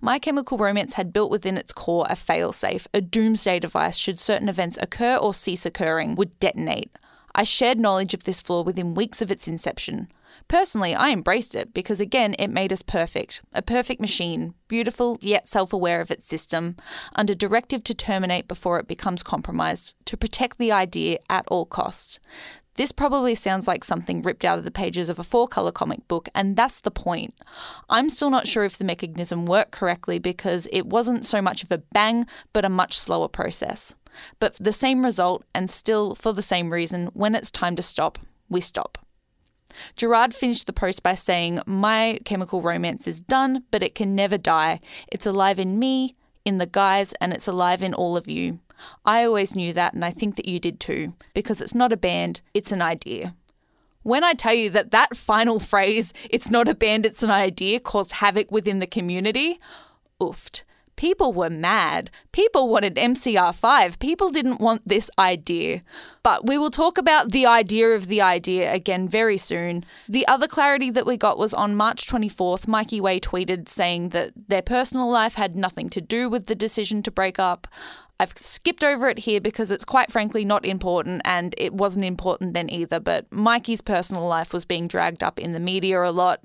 My 0.00 0.18
Chemical 0.18 0.58
Romance 0.58 0.94
had 0.94 1.12
built 1.12 1.30
within 1.30 1.56
its 1.56 1.72
core 1.72 2.04
a 2.10 2.16
failsafe, 2.16 2.88
a 2.92 3.00
doomsday 3.00 3.60
device 3.60 3.96
should 3.96 4.18
certain 4.18 4.48
events 4.48 4.76
occur 4.82 5.14
or 5.14 5.32
cease 5.32 5.64
occurring, 5.64 6.16
would 6.16 6.36
detonate. 6.40 6.90
I 7.36 7.44
shared 7.44 7.78
knowledge 7.78 8.14
of 8.14 8.24
this 8.24 8.40
flaw 8.40 8.62
within 8.62 8.94
weeks 8.94 9.22
of 9.22 9.30
its 9.30 9.46
inception. 9.46 10.08
Personally, 10.48 10.92
I 10.96 11.10
embraced 11.10 11.54
it 11.54 11.72
because 11.72 12.00
again, 12.00 12.34
it 12.36 12.48
made 12.48 12.72
us 12.72 12.82
perfect. 12.82 13.42
A 13.52 13.62
perfect 13.62 14.00
machine, 14.00 14.54
beautiful 14.66 15.16
yet 15.20 15.46
self 15.46 15.72
aware 15.72 16.00
of 16.00 16.10
its 16.10 16.26
system, 16.26 16.74
under 17.14 17.32
directive 17.32 17.84
to 17.84 17.94
terminate 17.94 18.48
before 18.48 18.80
it 18.80 18.88
becomes 18.88 19.22
compromised, 19.22 19.94
to 20.06 20.16
protect 20.16 20.58
the 20.58 20.72
idea 20.72 21.18
at 21.30 21.46
all 21.46 21.64
costs. 21.64 22.18
This 22.76 22.92
probably 22.92 23.34
sounds 23.34 23.66
like 23.66 23.84
something 23.84 24.22
ripped 24.22 24.44
out 24.44 24.58
of 24.58 24.64
the 24.64 24.70
pages 24.70 25.08
of 25.08 25.18
a 25.18 25.24
four 25.24 25.48
colour 25.48 25.72
comic 25.72 26.06
book, 26.08 26.28
and 26.34 26.56
that's 26.56 26.80
the 26.80 26.90
point. 26.90 27.34
I'm 27.88 28.10
still 28.10 28.30
not 28.30 28.46
sure 28.46 28.64
if 28.64 28.76
the 28.76 28.84
mechanism 28.84 29.46
worked 29.46 29.72
correctly 29.72 30.18
because 30.18 30.68
it 30.72 30.86
wasn't 30.86 31.24
so 31.24 31.40
much 31.40 31.62
of 31.62 31.72
a 31.72 31.78
bang, 31.78 32.26
but 32.52 32.64
a 32.64 32.70
much 32.70 32.98
slower 32.98 33.28
process. 33.28 33.94
But 34.40 34.56
the 34.60 34.72
same 34.72 35.04
result, 35.04 35.44
and 35.54 35.70
still 35.70 36.14
for 36.14 36.32
the 36.32 36.42
same 36.42 36.72
reason, 36.72 37.06
when 37.14 37.34
it's 37.34 37.50
time 37.50 37.76
to 37.76 37.82
stop, 37.82 38.18
we 38.48 38.60
stop. 38.60 38.98
Gerard 39.96 40.34
finished 40.34 40.66
the 40.66 40.72
post 40.72 41.02
by 41.02 41.14
saying, 41.14 41.60
My 41.66 42.18
chemical 42.24 42.62
romance 42.62 43.06
is 43.06 43.20
done, 43.20 43.64
but 43.70 43.82
it 43.82 43.94
can 43.94 44.14
never 44.14 44.38
die. 44.38 44.78
It's 45.08 45.26
alive 45.26 45.58
in 45.58 45.78
me, 45.78 46.14
in 46.44 46.58
the 46.58 46.66
guys, 46.66 47.12
and 47.20 47.32
it's 47.32 47.48
alive 47.48 47.82
in 47.82 47.94
all 47.94 48.16
of 48.16 48.28
you. 48.28 48.60
I 49.04 49.24
always 49.24 49.54
knew 49.54 49.72
that, 49.72 49.94
and 49.94 50.04
I 50.04 50.10
think 50.10 50.36
that 50.36 50.46
you 50.46 50.58
did 50.58 50.80
too, 50.80 51.14
because 51.34 51.60
it's 51.60 51.74
not 51.74 51.92
a 51.92 51.96
band, 51.96 52.40
it's 52.54 52.72
an 52.72 52.82
idea. 52.82 53.34
When 54.02 54.22
I 54.22 54.34
tell 54.34 54.54
you 54.54 54.70
that 54.70 54.92
that 54.92 55.16
final 55.16 55.58
phrase, 55.72 56.12
it's 56.30 56.50
not 56.50 56.68
a 56.68 56.74
band, 56.74 57.06
it's 57.06 57.22
an 57.22 57.30
idea, 57.30 57.80
caused 57.80 58.12
havoc 58.12 58.50
within 58.50 58.78
the 58.78 58.86
community, 58.86 59.60
oofed. 60.20 60.62
People 60.96 61.34
were 61.34 61.50
mad. 61.50 62.10
People 62.32 62.68
wanted 62.68 62.96
MCR5. 62.96 63.98
People 63.98 64.30
didn't 64.30 64.60
want 64.60 64.88
this 64.88 65.10
idea. 65.18 65.82
But 66.22 66.46
we 66.46 66.56
will 66.56 66.70
talk 66.70 66.96
about 66.96 67.32
the 67.32 67.44
idea 67.44 67.90
of 67.90 68.06
the 68.06 68.22
idea 68.22 68.72
again 68.72 69.06
very 69.06 69.36
soon. 69.36 69.84
The 70.08 70.26
other 70.26 70.48
clarity 70.48 70.90
that 70.90 71.04
we 71.04 71.18
got 71.18 71.36
was 71.36 71.52
on 71.52 71.76
March 71.76 72.06
24th, 72.06 72.66
Mikey 72.66 73.00
Way 73.00 73.20
tweeted 73.20 73.68
saying 73.68 74.08
that 74.10 74.32
their 74.48 74.62
personal 74.62 75.10
life 75.10 75.34
had 75.34 75.54
nothing 75.54 75.90
to 75.90 76.00
do 76.00 76.30
with 76.30 76.46
the 76.46 76.54
decision 76.54 77.02
to 77.02 77.10
break 77.10 77.38
up. 77.38 77.68
I've 78.18 78.32
skipped 78.36 78.82
over 78.82 79.08
it 79.08 79.20
here 79.20 79.40
because 79.40 79.70
it's 79.70 79.84
quite 79.84 80.10
frankly 80.10 80.44
not 80.44 80.64
important 80.64 81.20
and 81.24 81.54
it 81.58 81.74
wasn't 81.74 82.06
important 82.06 82.54
then 82.54 82.70
either. 82.70 82.98
But 82.98 83.30
Mikey's 83.30 83.82
personal 83.82 84.26
life 84.26 84.54
was 84.54 84.64
being 84.64 84.88
dragged 84.88 85.22
up 85.22 85.38
in 85.38 85.52
the 85.52 85.60
media 85.60 86.02
a 86.02 86.10
lot. 86.10 86.40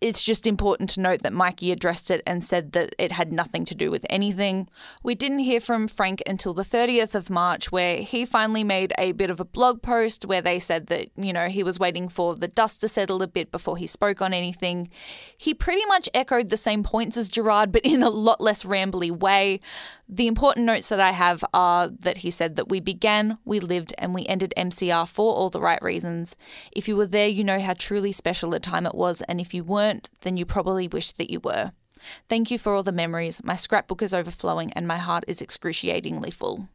It's 0.00 0.24
just 0.24 0.44
important 0.46 0.90
to 0.90 1.00
note 1.00 1.22
that 1.22 1.32
Mikey 1.32 1.70
addressed 1.70 2.10
it 2.10 2.22
and 2.26 2.42
said 2.42 2.72
that 2.72 2.94
it 2.98 3.12
had 3.12 3.32
nothing 3.32 3.64
to 3.66 3.74
do 3.76 3.92
with 3.92 4.04
anything. 4.10 4.68
We 5.04 5.14
didn't 5.14 5.40
hear 5.40 5.60
from 5.60 5.86
Frank 5.86 6.20
until 6.26 6.52
the 6.52 6.64
30th 6.64 7.14
of 7.14 7.30
March, 7.30 7.70
where 7.70 7.98
he 7.98 8.26
finally 8.26 8.64
made 8.64 8.92
a 8.98 9.12
bit 9.12 9.30
of 9.30 9.38
a 9.38 9.44
blog 9.44 9.82
post 9.82 10.24
where 10.24 10.42
they 10.42 10.58
said 10.58 10.88
that, 10.88 11.10
you 11.16 11.32
know, 11.32 11.46
he 11.46 11.62
was 11.62 11.78
waiting 11.78 12.08
for 12.08 12.34
the 12.34 12.48
dust 12.48 12.80
to 12.80 12.88
settle 12.88 13.22
a 13.22 13.28
bit 13.28 13.52
before 13.52 13.76
he 13.76 13.86
spoke 13.86 14.20
on 14.20 14.34
anything. 14.34 14.90
He 15.36 15.54
pretty 15.54 15.84
much 15.86 16.08
echoed 16.12 16.50
the 16.50 16.56
same 16.56 16.82
points 16.82 17.16
as 17.16 17.28
Gerard, 17.28 17.70
but 17.70 17.84
in 17.84 18.02
a 18.02 18.10
lot 18.10 18.40
less 18.40 18.64
rambly 18.64 19.10
way. 19.10 19.60
The 20.08 20.26
important 20.26 20.66
notes 20.66 20.90
that 20.90 21.00
I 21.00 21.12
have 21.12 21.42
are 21.54 21.88
that 21.88 22.18
he 22.18 22.30
said 22.30 22.56
that 22.56 22.68
we 22.68 22.78
began, 22.78 23.38
we 23.44 23.58
lived, 23.58 23.94
and 23.96 24.14
we 24.14 24.26
ended 24.26 24.52
MCR 24.56 25.08
for 25.08 25.34
all 25.34 25.48
the 25.48 25.60
right 25.60 25.80
reasons. 25.82 26.36
If 26.72 26.88
you 26.88 26.96
were 26.96 27.06
there, 27.06 27.28
you 27.28 27.42
know 27.42 27.60
how 27.60 27.72
truly 27.72 28.12
special 28.12 28.52
a 28.54 28.60
time 28.60 28.86
it 28.86 28.94
was, 28.94 29.22
and 29.22 29.40
if 29.40 29.54
you 29.54 29.64
weren't, 29.64 30.10
then 30.20 30.36
you 30.36 30.44
probably 30.44 30.88
wish 30.88 31.12
that 31.12 31.30
you 31.30 31.40
were. 31.40 31.72
Thank 32.28 32.50
you 32.50 32.58
for 32.58 32.74
all 32.74 32.82
the 32.82 32.92
memories. 32.92 33.42
My 33.42 33.56
scrapbook 33.56 34.02
is 34.02 34.12
overflowing, 34.12 34.72
and 34.74 34.86
my 34.86 34.98
heart 34.98 35.24
is 35.26 35.40
excruciatingly 35.40 36.30
full. 36.30 36.68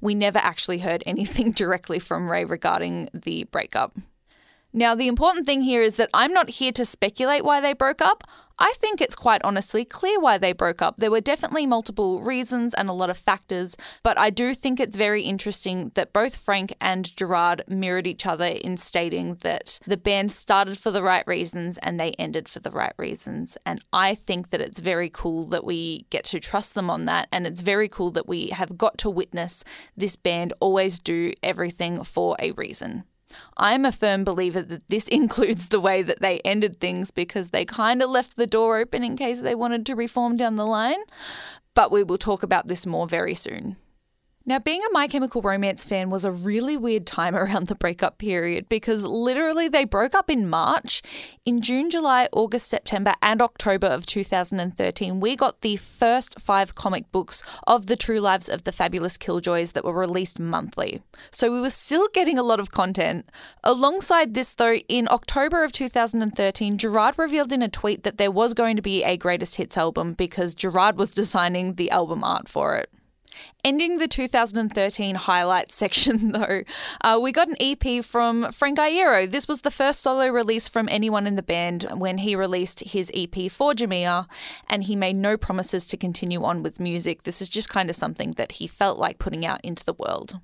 We 0.00 0.14
never 0.14 0.38
actually 0.38 0.78
heard 0.78 1.02
anything 1.06 1.50
directly 1.50 1.98
from 1.98 2.30
Ray 2.30 2.44
regarding 2.44 3.08
the 3.12 3.44
breakup. 3.44 3.96
Now, 4.72 4.94
the 4.94 5.08
important 5.08 5.44
thing 5.44 5.62
here 5.62 5.82
is 5.82 5.96
that 5.96 6.08
I'm 6.14 6.32
not 6.32 6.50
here 6.50 6.72
to 6.72 6.86
speculate 6.86 7.44
why 7.44 7.60
they 7.60 7.74
broke 7.74 8.00
up. 8.00 8.24
I 8.58 8.72
think 8.76 9.00
it's 9.00 9.14
quite 9.14 9.42
honestly 9.44 9.84
clear 9.84 10.20
why 10.20 10.38
they 10.38 10.52
broke 10.52 10.82
up. 10.82 10.96
There 10.96 11.10
were 11.10 11.20
definitely 11.20 11.66
multiple 11.66 12.20
reasons 12.20 12.74
and 12.74 12.88
a 12.88 12.92
lot 12.92 13.10
of 13.10 13.16
factors, 13.16 13.76
but 14.02 14.18
I 14.18 14.30
do 14.30 14.54
think 14.54 14.78
it's 14.78 14.96
very 14.96 15.22
interesting 15.22 15.92
that 15.94 16.12
both 16.12 16.36
Frank 16.36 16.74
and 16.80 17.14
Gerard 17.16 17.62
mirrored 17.68 18.06
each 18.06 18.26
other 18.26 18.46
in 18.46 18.76
stating 18.76 19.36
that 19.42 19.78
the 19.86 19.96
band 19.96 20.32
started 20.32 20.78
for 20.78 20.90
the 20.90 21.02
right 21.02 21.26
reasons 21.26 21.78
and 21.78 21.98
they 21.98 22.12
ended 22.12 22.48
for 22.48 22.60
the 22.60 22.70
right 22.70 22.94
reasons. 22.98 23.56
And 23.64 23.82
I 23.92 24.14
think 24.14 24.50
that 24.50 24.60
it's 24.60 24.80
very 24.80 25.10
cool 25.10 25.44
that 25.46 25.64
we 25.64 26.06
get 26.10 26.24
to 26.26 26.40
trust 26.40 26.74
them 26.74 26.90
on 26.90 27.06
that. 27.06 27.28
And 27.32 27.46
it's 27.46 27.62
very 27.62 27.88
cool 27.88 28.10
that 28.12 28.28
we 28.28 28.48
have 28.48 28.78
got 28.78 28.98
to 28.98 29.10
witness 29.10 29.64
this 29.96 30.16
band 30.16 30.52
always 30.60 30.98
do 30.98 31.32
everything 31.42 32.04
for 32.04 32.36
a 32.38 32.52
reason. 32.52 33.04
I'm 33.56 33.84
a 33.84 33.92
firm 33.92 34.24
believer 34.24 34.62
that 34.62 34.88
this 34.88 35.08
includes 35.20 35.68
the 35.68 35.80
way 35.80 36.02
that 36.02 36.20
they 36.20 36.40
ended 36.40 36.80
things 36.80 37.10
because 37.10 37.48
they 37.48 37.64
kind 37.64 38.02
of 38.02 38.10
left 38.10 38.36
the 38.36 38.46
door 38.46 38.78
open 38.78 39.02
in 39.02 39.16
case 39.16 39.40
they 39.40 39.54
wanted 39.54 39.86
to 39.86 39.94
reform 39.94 40.36
down 40.36 40.56
the 40.56 40.66
line. 40.66 41.00
But 41.74 41.90
we 41.90 42.02
will 42.02 42.18
talk 42.18 42.42
about 42.42 42.66
this 42.66 42.84
more 42.86 43.06
very 43.06 43.34
soon. 43.34 43.76
Now, 44.44 44.58
being 44.58 44.80
a 44.80 44.92
My 44.92 45.06
Chemical 45.06 45.40
Romance 45.40 45.84
fan 45.84 46.10
was 46.10 46.24
a 46.24 46.32
really 46.32 46.76
weird 46.76 47.06
time 47.06 47.36
around 47.42 47.68
the 47.68 47.76
breakup 47.76 48.18
period 48.18 48.68
because 48.68 49.04
literally 49.04 49.68
they 49.68 49.84
broke 49.84 50.16
up 50.16 50.28
in 50.28 50.50
March. 50.50 51.00
In 51.44 51.60
June, 51.60 51.90
July, 51.90 52.28
August, 52.32 52.66
September, 52.66 53.14
and 53.22 53.40
October 53.40 53.86
of 53.86 54.04
2013, 54.04 55.20
we 55.20 55.36
got 55.36 55.60
the 55.60 55.76
first 55.76 56.40
five 56.40 56.74
comic 56.74 57.10
books 57.12 57.44
of 57.68 57.86
the 57.86 57.94
true 57.94 58.18
lives 58.18 58.48
of 58.48 58.64
the 58.64 58.72
fabulous 58.72 59.16
Killjoys 59.16 59.72
that 59.72 59.84
were 59.84 59.96
released 59.96 60.40
monthly. 60.40 61.00
So 61.30 61.52
we 61.52 61.60
were 61.60 61.70
still 61.70 62.08
getting 62.12 62.36
a 62.36 62.42
lot 62.42 62.58
of 62.58 62.72
content. 62.72 63.30
Alongside 63.62 64.34
this, 64.34 64.54
though, 64.54 64.74
in 64.74 65.06
October 65.08 65.62
of 65.62 65.70
2013, 65.70 66.78
Gerard 66.78 67.14
revealed 67.16 67.52
in 67.52 67.62
a 67.62 67.68
tweet 67.68 68.02
that 68.02 68.18
there 68.18 68.32
was 68.32 68.54
going 68.54 68.74
to 68.74 68.82
be 68.82 69.04
a 69.04 69.16
greatest 69.16 69.54
hits 69.54 69.78
album 69.78 70.14
because 70.14 70.52
Gerard 70.52 70.98
was 70.98 71.10
designing 71.22 71.74
the 71.74 71.92
album 71.92 72.24
art 72.24 72.48
for 72.48 72.74
it. 72.74 72.90
Ending 73.64 73.98
the 73.98 74.08
2013 74.08 75.14
highlights 75.14 75.74
section, 75.82 76.32
though, 76.32 76.62
uh, 77.00 77.18
we 77.20 77.32
got 77.32 77.48
an 77.48 77.56
EP 77.60 78.04
from 78.04 78.50
Frank 78.52 78.78
Iero. 78.78 79.30
This 79.30 79.48
was 79.48 79.60
the 79.60 79.70
first 79.70 80.00
solo 80.00 80.28
release 80.28 80.68
from 80.68 80.88
anyone 80.90 81.26
in 81.26 81.36
the 81.36 81.42
band 81.42 81.86
when 81.94 82.18
he 82.18 82.34
released 82.34 82.80
his 82.80 83.10
EP 83.14 83.50
for 83.50 83.72
Jamia, 83.72 84.26
and 84.68 84.84
he 84.84 84.96
made 84.96 85.16
no 85.16 85.36
promises 85.36 85.86
to 85.86 85.96
continue 85.96 86.42
on 86.42 86.62
with 86.62 86.80
music. 86.80 87.22
This 87.22 87.40
is 87.40 87.48
just 87.48 87.68
kind 87.68 87.88
of 87.90 87.96
something 87.96 88.32
that 88.32 88.52
he 88.52 88.66
felt 88.66 88.98
like 88.98 89.18
putting 89.18 89.46
out 89.46 89.60
into 89.62 89.84
the 89.84 89.94
world. 89.94 90.40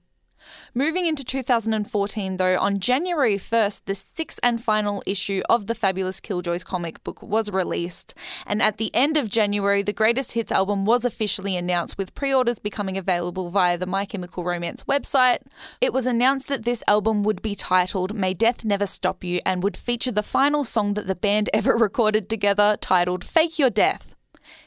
Moving 0.74 1.06
into 1.06 1.24
2014, 1.24 2.36
though, 2.36 2.58
on 2.58 2.78
January 2.78 3.36
1st, 3.36 3.82
the 3.86 3.94
sixth 3.94 4.38
and 4.42 4.62
final 4.62 5.02
issue 5.06 5.42
of 5.48 5.66
the 5.66 5.74
Fabulous 5.74 6.20
Killjoys 6.20 6.64
comic 6.64 7.02
book 7.04 7.22
was 7.22 7.50
released. 7.50 8.14
And 8.46 8.62
at 8.62 8.76
the 8.76 8.94
end 8.94 9.16
of 9.16 9.30
January, 9.30 9.82
the 9.82 9.92
Greatest 9.92 10.32
Hits 10.32 10.52
album 10.52 10.84
was 10.84 11.04
officially 11.04 11.56
announced, 11.56 11.98
with 11.98 12.14
pre 12.14 12.32
orders 12.32 12.58
becoming 12.58 12.96
available 12.96 13.50
via 13.50 13.78
the 13.78 13.86
My 13.86 14.04
Chemical 14.04 14.44
Romance 14.44 14.84
website. 14.84 15.40
It 15.80 15.92
was 15.92 16.06
announced 16.06 16.48
that 16.48 16.64
this 16.64 16.84
album 16.86 17.22
would 17.22 17.42
be 17.42 17.54
titled 17.54 18.14
May 18.14 18.34
Death 18.34 18.64
Never 18.64 18.86
Stop 18.86 19.24
You 19.24 19.40
and 19.44 19.62
would 19.62 19.76
feature 19.76 20.12
the 20.12 20.22
final 20.22 20.64
song 20.64 20.94
that 20.94 21.06
the 21.06 21.14
band 21.14 21.50
ever 21.54 21.76
recorded 21.76 22.28
together, 22.28 22.76
titled 22.80 23.24
Fake 23.24 23.58
Your 23.58 23.70
Death. 23.70 24.14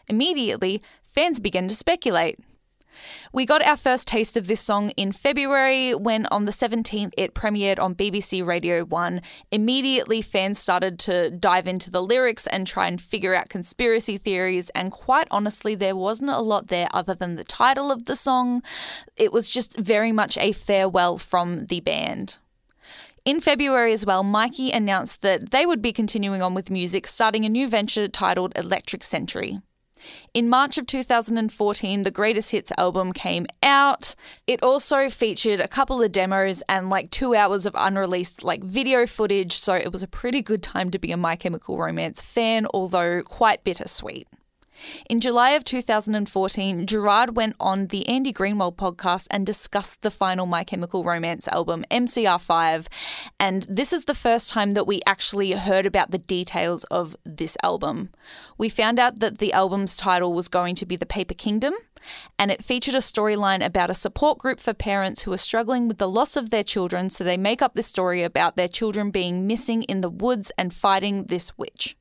Immediately, 0.08 0.82
fans 1.04 1.40
began 1.40 1.68
to 1.68 1.76
speculate. 1.76 2.40
We 3.34 3.46
got 3.46 3.66
our 3.66 3.78
first 3.78 4.08
taste 4.08 4.38
of 4.38 4.48
this 4.48 4.62
song 4.62 4.92
in 4.92 5.12
February 5.12 5.94
when 5.94 6.26
on 6.28 6.46
the 6.46 6.52
17th 6.52 7.14
it 7.18 7.34
premiered 7.34 7.80
on 7.80 7.96
BBC 7.96 8.46
Radio 8.46 8.84
1. 8.86 9.22
Immediately, 9.52 10.22
fans 10.22 10.60
started 10.60 11.00
to 11.00 11.32
dive 11.32 11.68
into 11.68 11.90
the 11.90 12.04
lyrics 12.04 12.48
and 12.48 12.68
try 12.68 12.88
and 12.88 13.00
figure 13.00 13.36
out 13.36 13.50
conspiracy 13.50 14.18
theories, 14.18 14.70
and 14.72 14.92
quite 14.92 15.28
honestly, 15.32 15.76
there 15.76 15.96
wasn't 15.96 16.30
a 16.30 16.40
lot 16.40 16.68
there 16.68 16.90
other 16.94 17.16
than 17.16 17.36
the 17.36 17.44
title 17.44 17.92
of 17.92 18.06
the 18.06 18.16
song. 18.16 18.62
It 19.16 19.32
was 19.32 19.50
just 19.50 19.78
very 19.78 20.12
much 20.12 20.38
a 20.38 20.52
farewell 20.52 21.18
from 21.18 21.68
the 21.68 21.80
band. 21.80 22.38
In 23.24 23.40
February 23.40 23.94
as 23.94 24.04
well, 24.06 24.24
Mikey 24.24 24.72
announced 24.72 25.22
that 25.22 25.52
they 25.52 25.66
would 25.66 25.82
be 25.82 25.94
continuing 25.94 26.42
on 26.42 26.56
with 26.56 26.72
music, 26.72 27.06
starting 27.06 27.46
a 27.46 27.50
new 27.50 27.68
venture 27.68 28.08
titled 28.08 28.52
Electric 28.56 29.04
Century. 29.04 29.60
In 30.34 30.50
March 30.50 30.78
of 30.78 30.88
2014, 30.88 32.04
the 32.04 32.12
Greatest 32.12 32.52
Hits 32.52 32.72
album 32.78 33.14
came 33.14 33.48
out. 33.62 34.16
It 34.48 34.64
also 34.64 35.10
featured 35.10 35.60
a 35.60 35.68
couple 35.68 36.02
of 36.02 36.12
demos 36.12 36.64
and 36.70 36.90
like 36.90 37.12
two 37.12 37.36
hours 37.36 37.66
of 37.66 37.76
unreleased 37.78 38.44
like 38.44 38.64
video 38.64 39.06
footage, 39.06 39.54
so 39.54 39.74
it 39.74 39.92
was 39.92 40.04
a 40.04 40.08
pretty 40.08 40.42
good 40.42 40.64
time 40.64 40.92
to 40.92 41.00
be 41.00 41.12
a 41.12 41.18
My 41.18 41.36
Chemical 41.36 41.78
Romance 41.78 42.22
fan, 42.22 42.68
although 42.74 43.22
quite 43.24 43.64
bittersweet. 43.64 44.28
In 45.10 45.20
July 45.20 45.52
of 45.52 45.64
2014, 45.64 46.88
Gerard 46.88 47.36
went 47.36 47.56
on 47.60 47.88
the 47.88 48.08
Andy 48.08 48.34
Greenwald 48.34 48.76
podcast 48.76 49.28
and 49.30 49.46
discussed 49.46 50.02
the 50.02 50.12
final 50.12 50.46
My 50.46 50.64
Chemical 50.64 51.04
Romance 51.04 51.48
album, 51.48 51.86
MCR5. 51.92 52.88
And 53.40 53.64
this 53.70 53.94
is 53.94 54.06
the 54.06 54.16
first 54.16 54.50
time 54.50 54.72
that 54.72 54.88
we 54.88 55.02
actually 55.06 55.52
heard 55.52 55.86
about 55.86 56.12
the 56.12 56.18
details 56.18 56.84
of 56.86 57.16
this 57.26 57.58
album. 57.64 58.10
We 58.58 58.70
found 58.70 59.00
out 59.00 59.20
that 59.20 59.38
the 59.38 59.54
album's 59.54 59.96
title 59.96 60.34
was 60.34 60.48
going 60.48 60.76
to 60.76 60.86
be 60.86 60.96
The 60.96 61.06
Paper 61.06 61.34
Kingdom, 61.34 61.74
and 62.40 62.52
it 62.52 62.64
featured 62.64 62.96
a 62.96 63.00
storyline 63.00 63.64
about 63.64 63.90
a 63.90 63.96
support 63.96 64.40
group 64.40 64.60
for 64.60 64.74
parents 64.74 65.24
who 65.24 65.34
are 65.34 65.38
struggling 65.38 65.88
with 65.88 65.98
the 65.98 66.10
loss 66.10 66.36
of 66.36 66.50
their 66.50 66.64
children, 66.64 67.10
so 67.10 67.24
they 67.24 67.38
make 67.38 67.62
up 67.62 67.76
this 67.76 67.88
story 67.88 68.24
about 68.24 68.56
their 68.56 68.68
children 68.68 69.12
being 69.12 69.46
missing 69.48 69.84
in 69.84 70.02
the 70.02 70.10
woods 70.10 70.52
and 70.58 70.74
fighting 70.74 71.26
this 71.26 71.58
witch. 71.58 71.96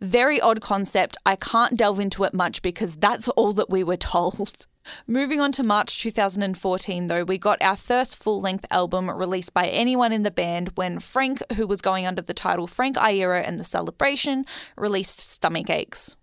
Very 0.00 0.40
odd 0.40 0.60
concept. 0.60 1.16
I 1.26 1.34
can't 1.34 1.76
delve 1.76 1.98
into 1.98 2.22
it 2.22 2.32
much 2.32 2.62
because 2.62 2.94
that's 2.94 3.28
all 3.30 3.52
that 3.54 3.68
we 3.68 3.82
were 3.82 3.96
told. 4.14 4.66
Moving 5.06 5.40
on 5.40 5.52
to 5.52 5.62
March 5.62 6.00
2014, 6.00 7.08
though, 7.08 7.24
we 7.24 7.36
got 7.36 7.60
our 7.60 7.76
first 7.76 8.16
full 8.16 8.40
length 8.40 8.64
album 8.70 9.10
released 9.10 9.52
by 9.52 9.66
anyone 9.66 10.12
in 10.12 10.22
the 10.22 10.30
band 10.30 10.70
when 10.76 11.00
Frank, 11.00 11.42
who 11.54 11.66
was 11.66 11.82
going 11.82 12.06
under 12.06 12.22
the 12.22 12.32
title 12.32 12.66
Frank 12.66 12.96
Iero 12.96 13.42
and 13.44 13.58
the 13.58 13.64
Celebration, 13.64 14.46
released 14.76 15.18
Stomach 15.18 15.68
Aches. 15.68 16.14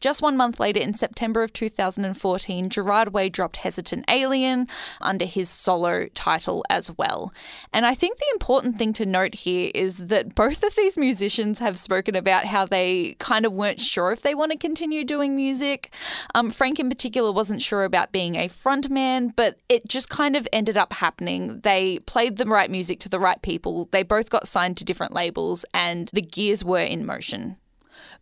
Just 0.00 0.22
one 0.22 0.36
month 0.36 0.58
later, 0.60 0.80
in 0.80 0.94
September 0.94 1.42
of 1.42 1.52
2014, 1.52 2.68
Gerard 2.70 3.12
Way 3.12 3.28
dropped 3.28 3.56
Hesitant 3.56 4.04
Alien 4.08 4.66
under 5.00 5.24
his 5.24 5.48
solo 5.48 6.06
title 6.14 6.64
as 6.70 6.90
well. 6.96 7.32
And 7.72 7.86
I 7.86 7.94
think 7.94 8.18
the 8.18 8.30
important 8.32 8.78
thing 8.78 8.92
to 8.94 9.06
note 9.06 9.34
here 9.34 9.70
is 9.74 9.96
that 9.96 10.34
both 10.34 10.62
of 10.62 10.74
these 10.74 10.96
musicians 10.96 11.58
have 11.58 11.78
spoken 11.78 12.14
about 12.14 12.46
how 12.46 12.66
they 12.66 13.16
kind 13.18 13.44
of 13.44 13.52
weren't 13.52 13.80
sure 13.80 14.12
if 14.12 14.22
they 14.22 14.34
want 14.34 14.52
to 14.52 14.58
continue 14.58 15.04
doing 15.04 15.36
music. 15.36 15.92
Um, 16.34 16.50
Frank, 16.50 16.78
in 16.78 16.88
particular, 16.88 17.32
wasn't 17.32 17.62
sure 17.62 17.84
about 17.84 18.12
being 18.12 18.36
a 18.36 18.48
frontman, 18.48 19.34
but 19.36 19.58
it 19.68 19.88
just 19.88 20.08
kind 20.08 20.36
of 20.36 20.48
ended 20.52 20.76
up 20.76 20.92
happening. 20.94 21.60
They 21.60 21.98
played 22.00 22.36
the 22.36 22.46
right 22.46 22.70
music 22.70 23.00
to 23.00 23.08
the 23.08 23.20
right 23.20 23.40
people, 23.42 23.88
they 23.90 24.02
both 24.02 24.30
got 24.30 24.48
signed 24.48 24.76
to 24.78 24.84
different 24.84 25.14
labels, 25.14 25.64
and 25.72 26.10
the 26.12 26.22
gears 26.22 26.64
were 26.64 26.80
in 26.80 27.06
motion. 27.06 27.56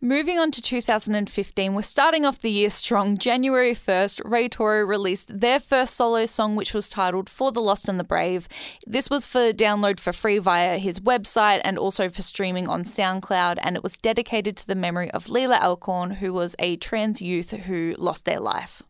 Moving 0.01 0.39
on 0.39 0.49
to 0.51 0.61
2015, 0.61 1.73
we're 1.73 1.81
starting 1.81 2.23
off 2.23 2.39
the 2.39 2.49
year 2.49 2.69
strong. 2.69 3.17
January 3.17 3.75
1st, 3.75 4.21
Ray 4.23 4.47
Toro 4.47 4.81
released 4.81 5.41
their 5.41 5.59
first 5.59 5.93
solo 5.93 6.25
song, 6.25 6.55
which 6.55 6.73
was 6.73 6.87
titled 6.87 7.29
For 7.29 7.51
the 7.51 7.59
Lost 7.59 7.89
and 7.89 7.99
the 7.99 8.05
Brave. 8.05 8.47
This 8.87 9.09
was 9.09 9.25
for 9.25 9.51
download 9.51 9.99
for 9.99 10.13
free 10.13 10.37
via 10.37 10.77
his 10.77 11.01
website 11.01 11.59
and 11.65 11.77
also 11.77 12.07
for 12.07 12.21
streaming 12.21 12.69
on 12.69 12.85
SoundCloud, 12.85 13.57
and 13.61 13.75
it 13.75 13.83
was 13.83 13.97
dedicated 13.97 14.55
to 14.55 14.67
the 14.67 14.73
memory 14.73 15.11
of 15.11 15.25
Leelah 15.25 15.61
Alcorn, 15.61 16.11
who 16.11 16.31
was 16.31 16.55
a 16.59 16.77
trans 16.77 17.21
youth 17.21 17.51
who 17.51 17.93
lost 17.97 18.23
their 18.23 18.39
life. 18.39 18.81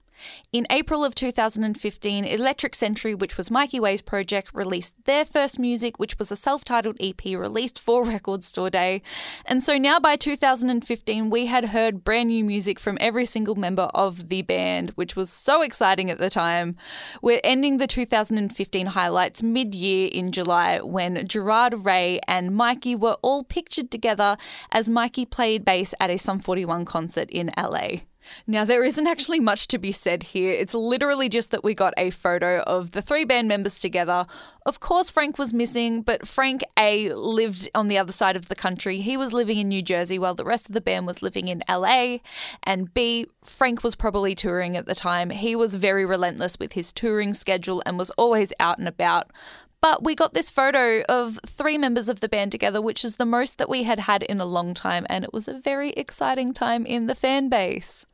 In 0.51 0.65
April 0.69 1.05
of 1.05 1.15
2015, 1.15 2.25
Electric 2.25 2.75
Century, 2.75 3.13
which 3.13 3.37
was 3.37 3.51
Mikey 3.51 3.79
Way's 3.79 4.01
project, 4.01 4.49
released 4.53 4.95
their 5.05 5.25
first 5.25 5.59
music, 5.59 5.99
which 5.99 6.17
was 6.17 6.31
a 6.31 6.35
self 6.35 6.63
titled 6.63 6.97
EP 6.99 7.23
released 7.25 7.79
for 7.79 8.03
Record 8.05 8.43
Store 8.43 8.69
Day. 8.69 9.01
And 9.45 9.63
so 9.63 9.77
now 9.77 9.99
by 9.99 10.15
2015, 10.15 11.29
we 11.29 11.45
had 11.45 11.65
heard 11.65 12.03
brand 12.03 12.29
new 12.29 12.43
music 12.43 12.79
from 12.79 12.97
every 12.99 13.25
single 13.25 13.55
member 13.55 13.89
of 13.93 14.29
the 14.29 14.41
band, 14.41 14.91
which 14.91 15.15
was 15.15 15.29
so 15.29 15.61
exciting 15.61 16.09
at 16.09 16.17
the 16.17 16.29
time. 16.29 16.75
We're 17.21 17.41
ending 17.43 17.77
the 17.77 17.87
2015 17.87 18.87
highlights 18.87 19.43
mid 19.43 19.75
year 19.75 20.09
in 20.11 20.31
July 20.31 20.79
when 20.79 21.27
Gerard 21.27 21.85
Ray 21.85 22.19
and 22.27 22.55
Mikey 22.55 22.95
were 22.95 23.17
all 23.21 23.43
pictured 23.43 23.91
together 23.91 24.37
as 24.71 24.89
Mikey 24.89 25.25
played 25.25 25.63
bass 25.63 25.93
at 25.99 26.09
a 26.09 26.17
Sum 26.17 26.39
41 26.39 26.85
concert 26.85 27.29
in 27.29 27.51
LA. 27.57 28.08
Now, 28.47 28.65
there 28.65 28.83
isn't 28.83 29.07
actually 29.07 29.39
much 29.39 29.67
to 29.69 29.77
be 29.77 29.91
said 29.91 30.23
here. 30.23 30.53
It's 30.53 30.73
literally 30.73 31.29
just 31.29 31.51
that 31.51 31.63
we 31.63 31.73
got 31.73 31.93
a 31.97 32.09
photo 32.09 32.61
of 32.61 32.91
the 32.91 33.01
three 33.01 33.25
band 33.25 33.47
members 33.47 33.79
together. 33.79 34.25
Of 34.65 34.79
course, 34.79 35.09
Frank 35.09 35.37
was 35.37 35.53
missing, 35.53 36.01
but 36.01 36.27
Frank 36.27 36.61
A 36.77 37.13
lived 37.13 37.69
on 37.73 37.87
the 37.87 37.97
other 37.97 38.13
side 38.13 38.35
of 38.35 38.49
the 38.49 38.55
country. 38.55 39.01
He 39.01 39.17
was 39.17 39.33
living 39.33 39.57
in 39.57 39.69
New 39.69 39.81
Jersey 39.81 40.19
while 40.19 40.35
the 40.35 40.45
rest 40.45 40.67
of 40.67 40.73
the 40.73 40.81
band 40.81 41.07
was 41.07 41.21
living 41.21 41.47
in 41.47 41.63
LA. 41.69 42.17
And 42.63 42.93
B, 42.93 43.27
Frank 43.43 43.83
was 43.83 43.95
probably 43.95 44.35
touring 44.35 44.77
at 44.77 44.85
the 44.85 44.95
time. 44.95 45.29
He 45.29 45.55
was 45.55 45.75
very 45.75 46.05
relentless 46.05 46.59
with 46.59 46.73
his 46.73 46.91
touring 46.91 47.33
schedule 47.33 47.81
and 47.85 47.97
was 47.97 48.11
always 48.11 48.53
out 48.59 48.77
and 48.77 48.87
about. 48.87 49.31
But 49.81 50.03
we 50.03 50.13
got 50.13 50.33
this 50.33 50.49
photo 50.49 51.03
of 51.07 51.39
three 51.45 51.77
members 51.77 52.09
of 52.09 52.19
the 52.19 52.27
band 52.27 52.51
together, 52.51 52.81
which 52.81 53.05
is 53.05 53.15
the 53.15 53.25
most 53.25 53.57
that 53.57 53.69
we 53.69 53.83
had 53.83 54.01
had 54.01 54.23
in 54.23 54.41
a 54.41 54.45
long 54.45 54.73
time, 54.73 55.05
and 55.09 55.23
it 55.23 55.31
was 55.31 55.47
a 55.47 55.53
very 55.53 55.91
exciting 55.91 56.53
time 56.53 56.85
in 56.85 57.07
the 57.07 57.15
fan 57.15 57.47
base. 57.47 58.05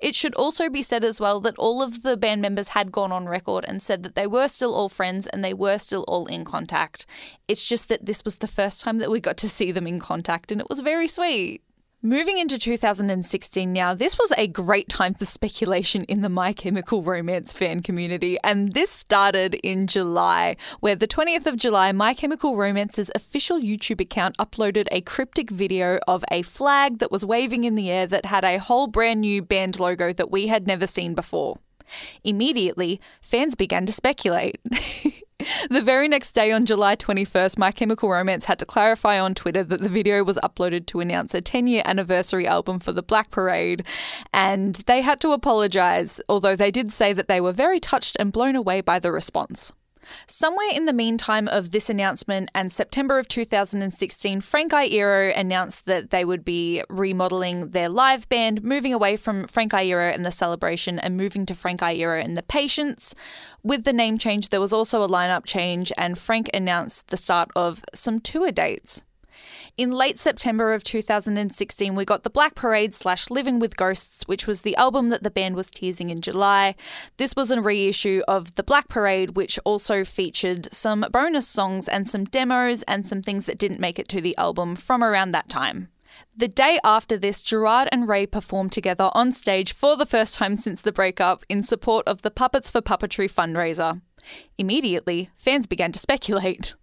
It 0.00 0.14
should 0.14 0.34
also 0.34 0.70
be 0.70 0.82
said 0.82 1.04
as 1.04 1.20
well 1.20 1.40
that 1.40 1.58
all 1.58 1.82
of 1.82 2.02
the 2.02 2.16
band 2.16 2.40
members 2.40 2.68
had 2.68 2.90
gone 2.90 3.12
on 3.12 3.26
record 3.26 3.64
and 3.68 3.82
said 3.82 4.02
that 4.02 4.14
they 4.14 4.26
were 4.26 4.48
still 4.48 4.74
all 4.74 4.88
friends 4.88 5.26
and 5.26 5.44
they 5.44 5.52
were 5.52 5.78
still 5.78 6.04
all 6.08 6.26
in 6.26 6.44
contact. 6.44 7.04
It's 7.48 7.68
just 7.68 7.88
that 7.88 8.06
this 8.06 8.24
was 8.24 8.36
the 8.36 8.46
first 8.46 8.80
time 8.80 8.98
that 8.98 9.10
we 9.10 9.20
got 9.20 9.36
to 9.38 9.48
see 9.48 9.72
them 9.72 9.86
in 9.86 10.00
contact 10.00 10.50
and 10.50 10.60
it 10.60 10.68
was 10.70 10.80
very 10.80 11.06
sweet. 11.06 11.62
Moving 12.02 12.38
into 12.38 12.58
2016 12.58 13.70
now, 13.74 13.92
this 13.92 14.18
was 14.18 14.32
a 14.38 14.46
great 14.46 14.88
time 14.88 15.12
for 15.12 15.26
speculation 15.26 16.04
in 16.04 16.22
the 16.22 16.30
My 16.30 16.54
Chemical 16.54 17.02
Romance 17.02 17.52
fan 17.52 17.82
community, 17.82 18.38
and 18.42 18.72
this 18.72 18.90
started 18.90 19.56
in 19.56 19.86
July, 19.86 20.56
where 20.80 20.96
the 20.96 21.06
20th 21.06 21.44
of 21.44 21.58
July, 21.58 21.92
My 21.92 22.14
Chemical 22.14 22.56
Romance's 22.56 23.10
official 23.14 23.60
YouTube 23.60 24.00
account 24.00 24.38
uploaded 24.38 24.88
a 24.90 25.02
cryptic 25.02 25.50
video 25.50 25.98
of 26.08 26.24
a 26.30 26.40
flag 26.40 27.00
that 27.00 27.12
was 27.12 27.22
waving 27.22 27.64
in 27.64 27.74
the 27.74 27.90
air 27.90 28.06
that 28.06 28.24
had 28.24 28.46
a 28.46 28.56
whole 28.56 28.86
brand 28.86 29.20
new 29.20 29.42
band 29.42 29.78
logo 29.78 30.10
that 30.10 30.30
we 30.30 30.46
had 30.46 30.66
never 30.66 30.86
seen 30.86 31.14
before. 31.14 31.58
Immediately, 32.24 32.98
fans 33.20 33.54
began 33.54 33.84
to 33.84 33.92
speculate. 33.92 34.58
The 35.70 35.82
very 35.82 36.08
next 36.08 36.32
day, 36.32 36.52
on 36.52 36.66
July 36.66 36.96
21st, 36.96 37.58
My 37.58 37.70
Chemical 37.70 38.10
Romance 38.10 38.46
had 38.46 38.58
to 38.58 38.66
clarify 38.66 39.18
on 39.18 39.34
Twitter 39.34 39.62
that 39.62 39.80
the 39.80 39.88
video 39.88 40.24
was 40.24 40.38
uploaded 40.42 40.86
to 40.86 41.00
announce 41.00 41.34
a 41.34 41.40
10 41.40 41.66
year 41.66 41.82
anniversary 41.84 42.46
album 42.46 42.80
for 42.80 42.92
the 42.92 43.02
Black 43.02 43.30
Parade, 43.30 43.84
and 44.32 44.74
they 44.86 45.02
had 45.02 45.20
to 45.20 45.32
apologise, 45.32 46.20
although 46.28 46.56
they 46.56 46.70
did 46.70 46.92
say 46.92 47.12
that 47.12 47.28
they 47.28 47.40
were 47.40 47.52
very 47.52 47.80
touched 47.80 48.16
and 48.18 48.32
blown 48.32 48.56
away 48.56 48.80
by 48.80 48.98
the 48.98 49.12
response. 49.12 49.72
Somewhere 50.26 50.70
in 50.72 50.86
the 50.86 50.92
meantime 50.92 51.48
of 51.48 51.70
this 51.70 51.90
announcement 51.90 52.50
and 52.54 52.72
September 52.72 53.18
of 53.18 53.28
2016, 53.28 54.40
Frank 54.40 54.72
Iero 54.72 55.36
announced 55.36 55.86
that 55.86 56.10
they 56.10 56.24
would 56.24 56.44
be 56.44 56.82
remodeling 56.88 57.70
their 57.70 57.88
live 57.88 58.28
band, 58.28 58.62
moving 58.62 58.94
away 58.94 59.16
from 59.16 59.46
Frank 59.46 59.72
Iero 59.72 60.12
and 60.12 60.24
the 60.24 60.30
Celebration 60.30 60.98
and 60.98 61.16
moving 61.16 61.46
to 61.46 61.54
Frank 61.54 61.80
Iero 61.80 62.22
and 62.22 62.36
the 62.36 62.42
Patience. 62.42 63.14
With 63.62 63.84
the 63.84 63.92
name 63.92 64.18
change, 64.18 64.48
there 64.48 64.60
was 64.60 64.72
also 64.72 65.02
a 65.02 65.08
lineup 65.08 65.44
change, 65.44 65.92
and 65.98 66.18
Frank 66.18 66.50
announced 66.54 67.08
the 67.08 67.16
start 67.16 67.50
of 67.54 67.84
some 67.92 68.20
tour 68.20 68.50
dates. 68.52 69.02
In 69.80 69.92
late 69.92 70.18
September 70.18 70.74
of 70.74 70.84
2016, 70.84 71.94
we 71.94 72.04
got 72.04 72.22
the 72.22 72.28
Black 72.28 72.54
Parade 72.54 72.94
slash 72.94 73.30
Living 73.30 73.58
with 73.58 73.78
Ghosts, 73.78 74.22
which 74.26 74.46
was 74.46 74.60
the 74.60 74.76
album 74.76 75.08
that 75.08 75.22
the 75.22 75.30
band 75.30 75.56
was 75.56 75.70
teasing 75.70 76.10
in 76.10 76.20
July. 76.20 76.74
This 77.16 77.34
was 77.34 77.50
a 77.50 77.62
reissue 77.62 78.20
of 78.28 78.56
the 78.56 78.62
Black 78.62 78.88
Parade, 78.88 79.36
which 79.36 79.58
also 79.64 80.04
featured 80.04 80.70
some 80.70 81.06
bonus 81.10 81.48
songs 81.48 81.88
and 81.88 82.06
some 82.06 82.26
demos 82.26 82.82
and 82.82 83.06
some 83.06 83.22
things 83.22 83.46
that 83.46 83.56
didn't 83.56 83.80
make 83.80 83.98
it 83.98 84.06
to 84.08 84.20
the 84.20 84.36
album 84.36 84.76
from 84.76 85.02
around 85.02 85.30
that 85.30 85.48
time. 85.48 85.88
The 86.36 86.48
day 86.48 86.78
after 86.84 87.16
this, 87.16 87.40
Gerard 87.40 87.88
and 87.90 88.06
Ray 88.06 88.26
performed 88.26 88.72
together 88.72 89.08
on 89.14 89.32
stage 89.32 89.72
for 89.72 89.96
the 89.96 90.04
first 90.04 90.34
time 90.34 90.56
since 90.56 90.82
the 90.82 90.92
breakup 90.92 91.42
in 91.48 91.62
support 91.62 92.06
of 92.06 92.20
the 92.20 92.30
Puppets 92.30 92.68
for 92.68 92.82
Puppetry 92.82 93.32
fundraiser. 93.32 94.02
Immediately, 94.58 95.30
fans 95.38 95.66
began 95.66 95.90
to 95.92 95.98
speculate. 95.98 96.74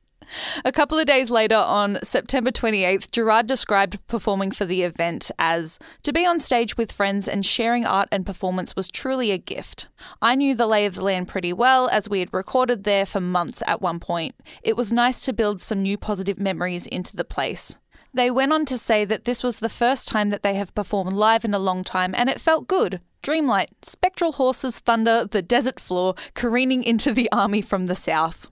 A 0.66 0.72
couple 0.72 1.00
of 1.00 1.06
days 1.06 1.30
later, 1.30 1.56
on 1.56 2.00
September 2.04 2.52
28th, 2.52 3.12
Gerard 3.12 3.48
described 3.48 4.00
performing 4.08 4.52
for 4.52 4.66
the 4.66 4.84
event 4.84 5.32
as 5.40 5.80
to 6.04 6.12
be 6.12 6.26
on 6.26 6.40
stage 6.40 6.78
with 6.78 6.92
friends 6.92 7.28
and 7.28 7.46
sharing 7.46 7.86
art 7.86 8.10
and 8.12 8.26
performance 8.26 8.76
was 8.76 8.88
truly 8.88 9.32
a 9.32 9.38
gift. 9.38 9.88
I 10.22 10.36
knew 10.36 10.56
the 10.56 10.68
lay 10.68 10.86
of 10.86 10.96
the 10.96 11.04
land 11.04 11.28
pretty 11.28 11.54
well 11.54 11.88
as 11.90 12.10
we 12.10 12.20
had 12.20 12.34
recorded 12.34 12.84
there 12.84 13.06
for 13.06 13.20
months 13.20 13.64
at 13.68 13.82
one 13.82 14.00
point. 14.00 14.36
It 14.64 14.76
was 14.76 14.92
nice 14.92 15.24
to 15.26 15.34
build 15.34 15.62
some 15.62 15.82
new 15.82 15.98
positive 15.98 16.40
memories 16.40 16.88
into 16.88 17.16
the 17.16 17.26
place. 17.26 17.78
They 18.14 18.32
went 18.32 18.54
on 18.54 18.66
to 18.66 18.78
say 18.78 19.06
that 19.06 19.26
this 19.26 19.44
was 19.44 19.60
the 19.60 19.70
first 19.70 20.08
time 20.08 20.30
that 20.30 20.42
they 20.42 20.56
have 20.56 20.74
performed 20.74 21.14
live 21.14 21.46
in 21.46 21.54
a 21.54 21.60
long 21.60 21.84
time 21.84 22.16
and 22.16 22.30
it 22.30 22.42
felt 22.42 22.68
good. 22.68 23.00
Dreamlight, 23.22 23.68
spectral 23.82 24.34
horses 24.34 24.80
thunder 24.80 25.26
the 25.26 25.42
desert 25.42 25.80
floor, 25.80 26.16
careening 26.34 26.84
into 26.84 27.14
the 27.14 27.30
army 27.32 27.62
from 27.62 27.86
the 27.86 27.96
south. 27.96 28.50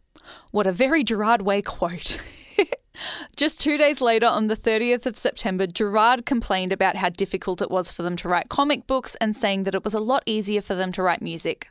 What 0.51 0.67
a 0.67 0.71
very 0.71 1.03
Gerard 1.03 1.41
Way 1.41 1.61
quote. 1.61 2.19
Just 3.35 3.59
two 3.59 3.77
days 3.77 4.01
later, 4.01 4.27
on 4.27 4.47
the 4.47 4.55
30th 4.55 5.05
of 5.05 5.17
September, 5.17 5.67
Gerard 5.67 6.25
complained 6.25 6.71
about 6.71 6.95
how 6.95 7.09
difficult 7.09 7.61
it 7.61 7.69
was 7.69 7.91
for 7.91 8.03
them 8.03 8.15
to 8.17 8.29
write 8.29 8.49
comic 8.49 8.87
books 8.87 9.17
and 9.19 9.35
saying 9.35 9.63
that 9.63 9.75
it 9.75 9.83
was 9.83 9.93
a 9.93 9.99
lot 9.99 10.23
easier 10.25 10.61
for 10.61 10.75
them 10.75 10.91
to 10.93 11.03
write 11.03 11.21
music. 11.21 11.69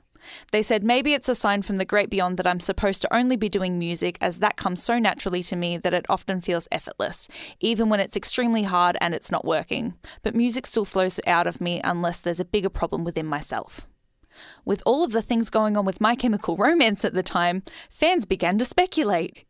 They 0.52 0.62
said 0.62 0.82
maybe 0.82 1.14
it's 1.14 1.28
a 1.28 1.34
sign 1.34 1.62
from 1.62 1.76
the 1.76 1.84
great 1.84 2.10
beyond 2.10 2.36
that 2.38 2.46
I'm 2.46 2.60
supposed 2.60 3.02
to 3.02 3.14
only 3.14 3.36
be 3.36 3.48
doing 3.48 3.78
music, 3.78 4.18
as 4.20 4.38
that 4.38 4.56
comes 4.56 4.82
so 4.82 4.98
naturally 4.98 5.42
to 5.44 5.56
me 5.56 5.76
that 5.78 5.94
it 5.94 6.06
often 6.08 6.40
feels 6.40 6.68
effortless, 6.72 7.28
even 7.60 7.88
when 7.88 8.00
it's 8.00 8.16
extremely 8.16 8.64
hard 8.64 8.96
and 9.00 9.14
it's 9.14 9.30
not 9.30 9.44
working. 9.44 9.94
But 10.22 10.34
music 10.34 10.66
still 10.66 10.84
flows 10.84 11.20
out 11.26 11.46
of 11.46 11.60
me 11.60 11.80
unless 11.84 12.20
there's 12.20 12.40
a 12.40 12.44
bigger 12.44 12.70
problem 12.70 13.04
within 13.04 13.26
myself. 13.26 13.86
With 14.64 14.83
all 14.87 15.05
of 15.05 15.12
the 15.12 15.23
things 15.23 15.51
going 15.51 15.77
on 15.77 15.85
with 15.85 16.01
My 16.01 16.14
Chemical 16.14 16.57
Romance 16.57 17.05
at 17.05 17.14
the 17.14 17.23
time, 17.23 17.62
fans 17.90 18.25
began 18.25 18.59
to 18.59 18.64
speculate. 18.64 19.44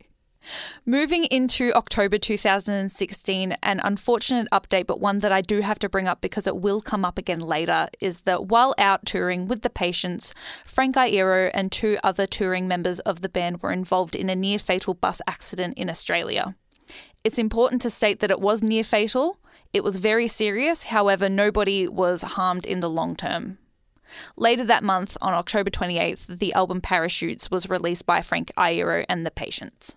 Moving 0.85 1.25
into 1.25 1.73
October 1.73 2.17
2016, 2.17 3.57
an 3.63 3.81
unfortunate 3.83 4.47
update, 4.51 4.87
but 4.87 4.99
one 4.99 5.19
that 5.19 5.31
I 5.31 5.41
do 5.41 5.61
have 5.61 5.79
to 5.79 5.89
bring 5.89 6.07
up 6.07 6.21
because 6.21 6.47
it 6.47 6.57
will 6.57 6.81
come 6.81 7.03
up 7.03 7.17
again 7.17 7.39
later, 7.39 7.87
is 7.99 8.19
that 8.21 8.45
while 8.45 8.75
out 8.77 9.05
touring 9.05 9.47
with 9.47 9.61
the 9.61 9.69
Patience, 9.69 10.33
Frank 10.63 10.95
Iero 10.95 11.49
and 11.53 11.71
two 11.71 11.97
other 12.03 12.27
touring 12.27 12.67
members 12.67 12.99
of 12.99 13.21
the 13.21 13.29
band 13.29 13.61
were 13.61 13.71
involved 13.71 14.15
in 14.15 14.29
a 14.29 14.35
near 14.35 14.59
fatal 14.59 14.93
bus 14.93 15.21
accident 15.27 15.77
in 15.77 15.89
Australia. 15.89 16.55
It's 17.23 17.39
important 17.39 17.81
to 17.81 17.89
state 17.89 18.19
that 18.19 18.31
it 18.31 18.39
was 18.39 18.61
near 18.61 18.83
fatal. 18.83 19.39
It 19.73 19.83
was 19.83 19.97
very 19.97 20.27
serious, 20.27 20.83
however, 20.83 21.27
nobody 21.27 21.87
was 21.87 22.21
harmed 22.21 22.65
in 22.65 22.81
the 22.81 22.89
long 22.89 23.15
term. 23.15 23.57
Later 24.37 24.63
that 24.65 24.83
month, 24.83 25.17
on 25.21 25.33
October 25.33 25.69
28th, 25.69 26.39
the 26.39 26.53
album 26.53 26.81
Parachutes 26.81 27.49
was 27.51 27.69
released 27.69 28.05
by 28.05 28.21
Frank 28.21 28.51
Iero 28.57 29.05
and 29.07 29.25
The 29.25 29.31
Patience. 29.31 29.95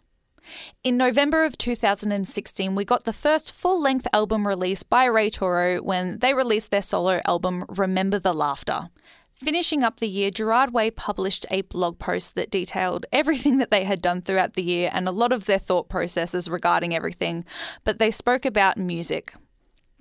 In 0.83 0.97
November 0.97 1.45
of 1.45 1.59
2016, 1.59 2.75
we 2.75 2.85
got 2.85 3.05
the 3.05 3.13
first 3.13 3.53
full 3.53 3.81
length 3.81 4.07
album 4.13 4.47
release 4.47 4.83
by 4.83 5.05
Ray 5.05 5.31
Toro 5.31 5.83
when 5.83 6.19
they 6.19 6.35
released 6.35 6.71
their 6.71 6.83
solo 6.83 7.21
album 7.27 7.65
Remember 7.69 8.19
the 8.19 8.33
Laughter. 8.33 8.89
Finishing 9.35 9.85
up 9.85 10.01
the 10.01 10.09
year, 10.09 10.33
Gerard 10.33 10.73
Way 10.73 10.91
published 10.91 11.47
a 11.49 11.63
blog 11.63 12.01
post 12.01 12.35
that 12.35 12.51
detailed 12.51 13.07
everything 13.13 13.59
that 13.59 13.71
they 13.71 13.85
had 13.85 14.03
done 14.03 14.21
throughout 14.21 14.55
the 14.55 14.65
year 14.65 14.91
and 14.93 15.07
a 15.07 15.13
lot 15.13 15.33
of 15.33 15.45
their 15.45 15.61
thought 15.61 15.89
processes 15.89 16.51
regarding 16.51 16.95
everything, 16.95 17.45
but 17.85 17.99
they 17.99 18.11
spoke 18.11 18.45
about 18.45 18.77
music. 18.77 19.35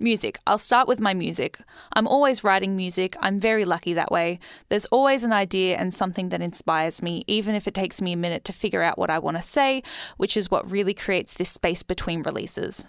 Music. 0.00 0.38
I'll 0.46 0.58
start 0.58 0.86
with 0.86 1.00
my 1.00 1.12
music. 1.12 1.58
I'm 1.92 2.06
always 2.06 2.44
writing 2.44 2.76
music. 2.76 3.16
I'm 3.18 3.40
very 3.40 3.64
lucky 3.64 3.94
that 3.94 4.12
way. 4.12 4.38
There's 4.68 4.86
always 4.86 5.24
an 5.24 5.32
idea 5.32 5.76
and 5.76 5.92
something 5.92 6.28
that 6.28 6.40
inspires 6.40 7.02
me, 7.02 7.24
even 7.26 7.56
if 7.56 7.66
it 7.66 7.74
takes 7.74 8.00
me 8.00 8.12
a 8.12 8.16
minute 8.16 8.44
to 8.44 8.52
figure 8.52 8.82
out 8.82 8.96
what 8.96 9.10
I 9.10 9.18
want 9.18 9.38
to 9.38 9.42
say, 9.42 9.82
which 10.16 10.36
is 10.36 10.52
what 10.52 10.70
really 10.70 10.94
creates 10.94 11.32
this 11.32 11.50
space 11.50 11.82
between 11.82 12.22
releases. 12.22 12.86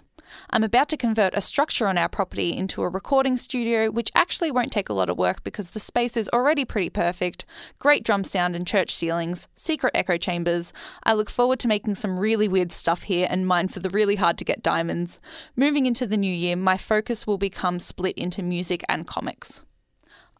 I'm 0.50 0.64
about 0.64 0.88
to 0.90 0.96
convert 0.96 1.34
a 1.34 1.40
structure 1.40 1.86
on 1.86 1.98
our 1.98 2.08
property 2.08 2.56
into 2.56 2.82
a 2.82 2.88
recording 2.88 3.36
studio, 3.36 3.90
which 3.90 4.10
actually 4.14 4.50
won't 4.50 4.72
take 4.72 4.88
a 4.88 4.92
lot 4.92 5.10
of 5.10 5.18
work 5.18 5.44
because 5.44 5.70
the 5.70 5.80
space 5.80 6.16
is 6.16 6.30
already 6.32 6.64
pretty 6.64 6.90
perfect. 6.90 7.44
Great 7.78 8.04
drum 8.04 8.24
sound 8.24 8.56
and 8.56 8.66
church 8.66 8.94
ceilings, 8.94 9.48
secret 9.54 9.92
echo 9.94 10.16
chambers. 10.16 10.72
I 11.04 11.12
look 11.12 11.30
forward 11.30 11.60
to 11.60 11.68
making 11.68 11.96
some 11.96 12.18
really 12.18 12.48
weird 12.48 12.72
stuff 12.72 13.02
here 13.02 13.26
and 13.30 13.46
mine 13.46 13.68
for 13.68 13.80
the 13.80 13.90
really 13.90 14.16
hard 14.16 14.38
to 14.38 14.44
get 14.44 14.62
diamonds. 14.62 15.20
Moving 15.56 15.86
into 15.86 16.06
the 16.06 16.16
new 16.16 16.32
year, 16.32 16.56
my 16.56 16.76
focus 16.76 17.26
will 17.26 17.38
become 17.38 17.78
split 17.78 18.16
into 18.16 18.42
music 18.42 18.84
and 18.88 19.06
comics. 19.06 19.62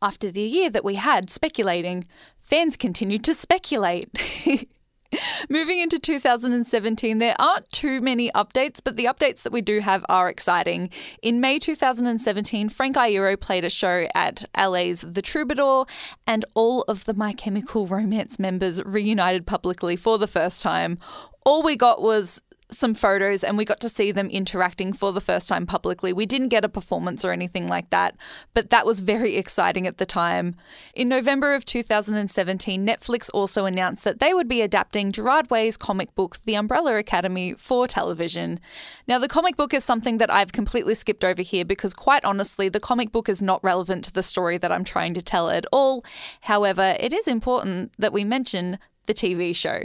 After 0.03 0.31
the 0.31 0.42
year 0.42 0.70
that 0.70 0.85
we 0.85 0.94
had 0.94 1.29
speculating, 1.29 2.07
fans 2.38 2.76
continued 2.76 3.22
to 3.24 3.35
speculate. 3.35 4.09
Moving 5.49 5.81
into 5.81 5.99
2017, 5.99 7.18
there 7.18 7.35
aren't 7.38 7.70
too 7.70 8.01
many 8.01 8.31
updates, 8.31 8.81
but 8.83 8.96
the 8.96 9.07
updates 9.07 9.42
that 9.42 9.53
we 9.53 9.61
do 9.61 9.81
have 9.81 10.05
are 10.09 10.29
exciting. 10.29 10.90
In 11.23 11.40
May 11.40 11.59
2017, 11.59 12.68
Frank 12.68 12.96
Iero 12.96 13.38
played 13.38 13.64
a 13.64 13.70
show 13.70 14.07
at 14.14 14.44
LA's 14.57 15.01
The 15.03 15.23
Troubadour, 15.23 15.87
and 16.27 16.44
all 16.55 16.83
of 16.83 17.05
the 17.05 17.14
My 17.14 17.33
Chemical 17.33 17.87
Romance 17.87 18.38
members 18.38 18.83
reunited 18.85 19.46
publicly 19.46 19.96
for 19.96 20.18
the 20.18 20.29
first 20.29 20.62
time. 20.62 20.99
All 21.44 21.62
we 21.62 21.77
got 21.77 22.03
was 22.03 22.42
some 22.74 22.94
photos 22.94 23.42
and 23.44 23.56
we 23.56 23.64
got 23.64 23.80
to 23.80 23.88
see 23.88 24.12
them 24.12 24.28
interacting 24.30 24.92
for 24.92 25.12
the 25.12 25.20
first 25.20 25.48
time 25.48 25.66
publicly. 25.66 26.12
We 26.12 26.26
didn't 26.26 26.48
get 26.48 26.64
a 26.64 26.68
performance 26.68 27.24
or 27.24 27.33
anything 27.33 27.68
like 27.68 27.90
that, 27.90 28.16
but 28.54 28.70
that 28.70 28.87
was 28.87 29.00
very 29.00 29.37
exciting 29.37 29.87
at 29.87 29.98
the 29.98 30.06
time. 30.06 30.54
In 30.94 31.09
November 31.09 31.54
of 31.54 31.64
2017, 31.64 32.87
Netflix 32.87 33.30
also 33.33 33.66
announced 33.66 34.04
that 34.04 34.20
they 34.20 34.35
would 34.35 34.48
be 34.48 34.61
adapting 34.61 35.12
Gerard 35.12 35.50
Way's 35.50 35.76
comic 35.76 36.14
book, 36.14 36.38
The 36.44 36.54
Umbrella 36.54 36.96
Academy, 36.96 37.54
for 37.54 37.87
television. 37.87 38.61
Now, 39.06 39.18
the 39.18 39.28
comic 39.28 39.56
book 39.56 39.74
is 39.74 39.85
something 39.85 40.18
that 40.18 40.33
I've 40.33 40.52
completely 40.52 40.94
skipped 40.94 41.24
over 41.24 41.42
here 41.42 41.64
because, 41.64 41.94
quite 41.94 42.24
honestly, 42.24 42.68
the 42.68 42.80
comic 42.80 43.12
book 43.12 43.28
is 43.28 43.42
not 43.42 43.62
relevant 43.64 44.04
to 44.04 44.12
the 44.12 44.22
story 44.22 44.59
that 44.59 44.72
I'm 44.72 44.85
trying 44.85 45.14
to 45.14 45.22
tell 45.22 45.50
at 45.50 45.66
all. 45.72 46.04
However, 46.42 46.96
it 47.00 47.12
is 47.12 47.26
important 47.26 47.92
that 47.98 48.12
we 48.12 48.24
mention 48.24 48.78
the 49.06 49.14
TV 49.14 49.54
show. 49.54 49.83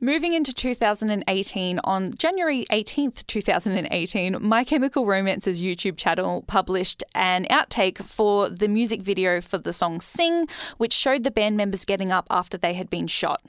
Moving 0.00 0.34
into 0.34 0.52
2018, 0.52 1.80
on 1.84 2.14
January 2.14 2.66
18th, 2.70 3.26
2018, 3.26 4.38
My 4.40 4.64
Chemical 4.64 5.06
Romance's 5.06 5.62
YouTube 5.62 5.96
channel 5.96 6.42
published 6.46 7.02
an 7.14 7.46
outtake 7.50 7.98
for 7.98 8.48
the 8.48 8.68
music 8.68 9.02
video 9.02 9.40
for 9.40 9.58
the 9.58 9.72
song 9.72 10.00
Sing, 10.00 10.46
which 10.76 10.92
showed 10.92 11.24
the 11.24 11.30
band 11.30 11.56
members 11.56 11.84
getting 11.84 12.12
up 12.12 12.26
after 12.30 12.58
they 12.58 12.74
had 12.74 12.90
been 12.90 13.06
shot. 13.06 13.42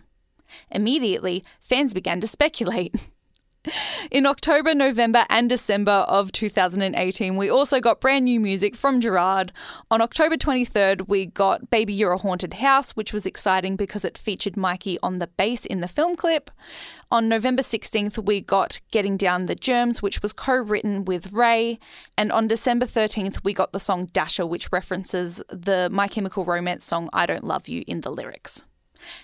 Immediately, 0.71 1.43
fans 1.60 1.93
began 1.93 2.21
to 2.21 2.27
speculate. 2.27 3.10
In 4.12 4.25
October, 4.25 4.73
November, 4.73 5.25
and 5.30 5.49
December 5.49 5.91
of 5.91 6.32
2018, 6.32 7.36
we 7.36 7.49
also 7.49 7.80
got 7.80 7.99
brand 7.99 8.25
new 8.25 8.39
music 8.39 8.75
from 8.75 9.01
Gerard. 9.01 9.51
On 9.89 10.01
October 10.01 10.38
23rd, 10.38 11.08
we 11.08 11.25
got 11.25 11.69
Baby 11.69 11.93
You're 11.93 12.13
a 12.13 12.17
Haunted 12.17 12.56
House, 12.56 12.91
which 12.91 13.12
was 13.12 13.25
exciting 13.25 13.75
because 13.75 14.06
it 14.06 14.17
featured 14.17 14.56
Mikey 14.56 14.99
on 15.01 15.19
the 15.19 15.27
bass 15.27 15.65
in 15.65 15.82
the 15.82 15.88
film 15.88 16.15
clip. 16.15 16.51
On 17.12 17.27
November 17.27 17.63
16th, 17.63 18.23
we 18.25 18.41
got 18.41 18.80
Getting 18.91 19.17
Down 19.17 19.47
the 19.47 19.56
Germs, 19.56 20.01
which 20.01 20.21
was 20.21 20.34
co 20.34 20.53
written 20.53 21.03
with 21.06 21.34
Ray. 21.34 21.80
And 22.17 22.32
on 22.32 22.47
December 22.47 22.86
13th, 22.86 23.43
we 23.43 23.53
got 23.53 23.71
the 23.71 23.80
song 23.80 24.06
Dasher, 24.13 24.45
which 24.45 24.71
references 24.71 25.41
the 25.49 25.89
My 25.91 26.08
Chemical 26.08 26.45
Romance 26.45 26.86
song 26.86 27.10
I 27.13 27.25
Don't 27.25 27.43
Love 27.43 27.67
You 27.67 27.84
in 27.88 28.01
the 28.01 28.12
lyrics. 28.12 28.66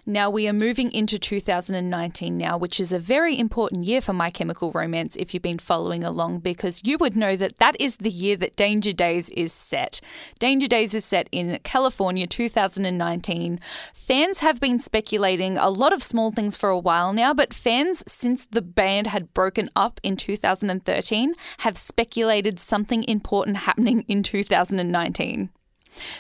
Now 0.06 0.30
we 0.30 0.48
are 0.48 0.54
moving 0.54 0.92
into 0.92 1.18
2019 1.20 2.38
now, 2.38 2.58
which 2.58 2.80
is 2.80 2.92
a 2.92 3.00
very 3.00 3.38
important 3.38 3.84
year 3.86 4.02
for 4.02 4.14
My 4.14 4.30
Chemical 4.30 4.72
Romance 4.72 5.16
if 5.16 5.34
you've 5.34 5.44
been 5.44 5.60
following 5.60 6.04
along, 6.04 6.40
because 6.40 6.82
you 6.84 6.98
would 6.98 7.16
know 7.16 7.36
that 7.36 7.58
that 7.58 7.76
is 7.80 7.98
the 7.98 8.10
year 8.10 8.36
that 8.38 8.56
Danger 8.56 8.94
Days 8.94 9.30
is 9.30 9.54
set. 9.54 10.02
Danger 10.40 10.68
Days 10.68 10.94
is 10.94 11.06
set 11.06 11.28
in 11.32 11.60
California 11.64 12.28
2019. 12.28 13.60
Fans 13.94 14.40
have 14.40 14.60
been 14.60 14.80
speculating 14.80 15.58
a 15.58 15.70
lot 15.70 15.94
of 15.94 16.04
small 16.04 16.32
things 16.32 16.58
for 16.58 16.70
a 16.70 16.80
while 16.80 17.14
now, 17.14 17.34
but 17.34 17.54
fans 17.54 18.04
since 18.08 18.46
the 18.46 18.62
band 18.62 19.08
had 19.08 19.34
broken 19.34 19.70
up 19.76 20.00
in 20.04 20.18
2013 20.18 21.34
have 21.60 21.78
speculated 21.78 22.60
something 22.60 23.04
important 23.04 23.58
happening 23.58 24.06
in 24.08 24.24
2019. 24.24 25.50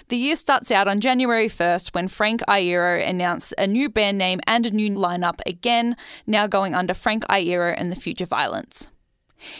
The 0.09 0.17
year 0.17 0.35
starts 0.35 0.71
out 0.71 0.87
on 0.87 0.99
January 0.99 1.49
1st 1.49 1.93
when 1.93 2.07
Frank 2.07 2.41
Iero 2.47 3.05
announced 3.07 3.53
a 3.57 3.67
new 3.67 3.89
band 3.89 4.17
name 4.17 4.39
and 4.47 4.65
a 4.65 4.71
new 4.71 4.91
lineup 4.91 5.39
again, 5.45 5.95
now 6.27 6.47
going 6.47 6.73
under 6.75 6.93
Frank 6.93 7.23
Iero 7.29 7.73
and 7.75 7.91
the 7.91 7.95
Future 7.95 8.25
Violence. 8.25 8.87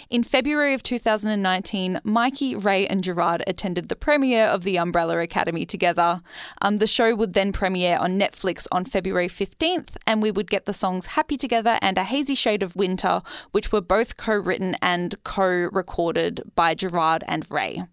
In 0.10 0.24
February 0.24 0.74
of 0.74 0.84
2019, 0.84 2.00
Mikey, 2.04 2.56
Ray, 2.56 2.88
and 2.88 3.04
Gerard 3.04 3.44
attended 3.48 3.90
the 3.90 3.96
premiere 3.96 4.46
of 4.46 4.64
the 4.64 4.78
Umbrella 4.78 5.20
Academy 5.20 5.66
together. 5.66 6.22
Um, 6.62 6.78
the 6.78 6.88
show 6.88 7.16
would 7.16 7.34
then 7.34 7.52
premiere 7.52 7.98
on 7.98 8.20
Netflix 8.20 8.68
on 8.72 8.86
February 8.86 9.28
15th, 9.28 9.96
and 10.08 10.22
we 10.22 10.32
would 10.32 10.50
get 10.50 10.66
the 10.66 10.74
songs 10.74 11.08
Happy 11.08 11.38
Together 11.38 11.78
and 11.82 11.98
A 11.98 12.04
Hazy 12.04 12.36
Shade 12.36 12.64
of 12.64 12.76
Winter, 12.76 13.22
which 13.52 13.72
were 13.72 13.82
both 13.82 14.18
co 14.18 14.34
written 14.34 14.76
and 14.82 15.22
co 15.24 15.70
recorded 15.72 16.42
by 16.56 16.74
Gerard 16.76 17.24
and 17.28 17.50
Ray. 17.52 17.84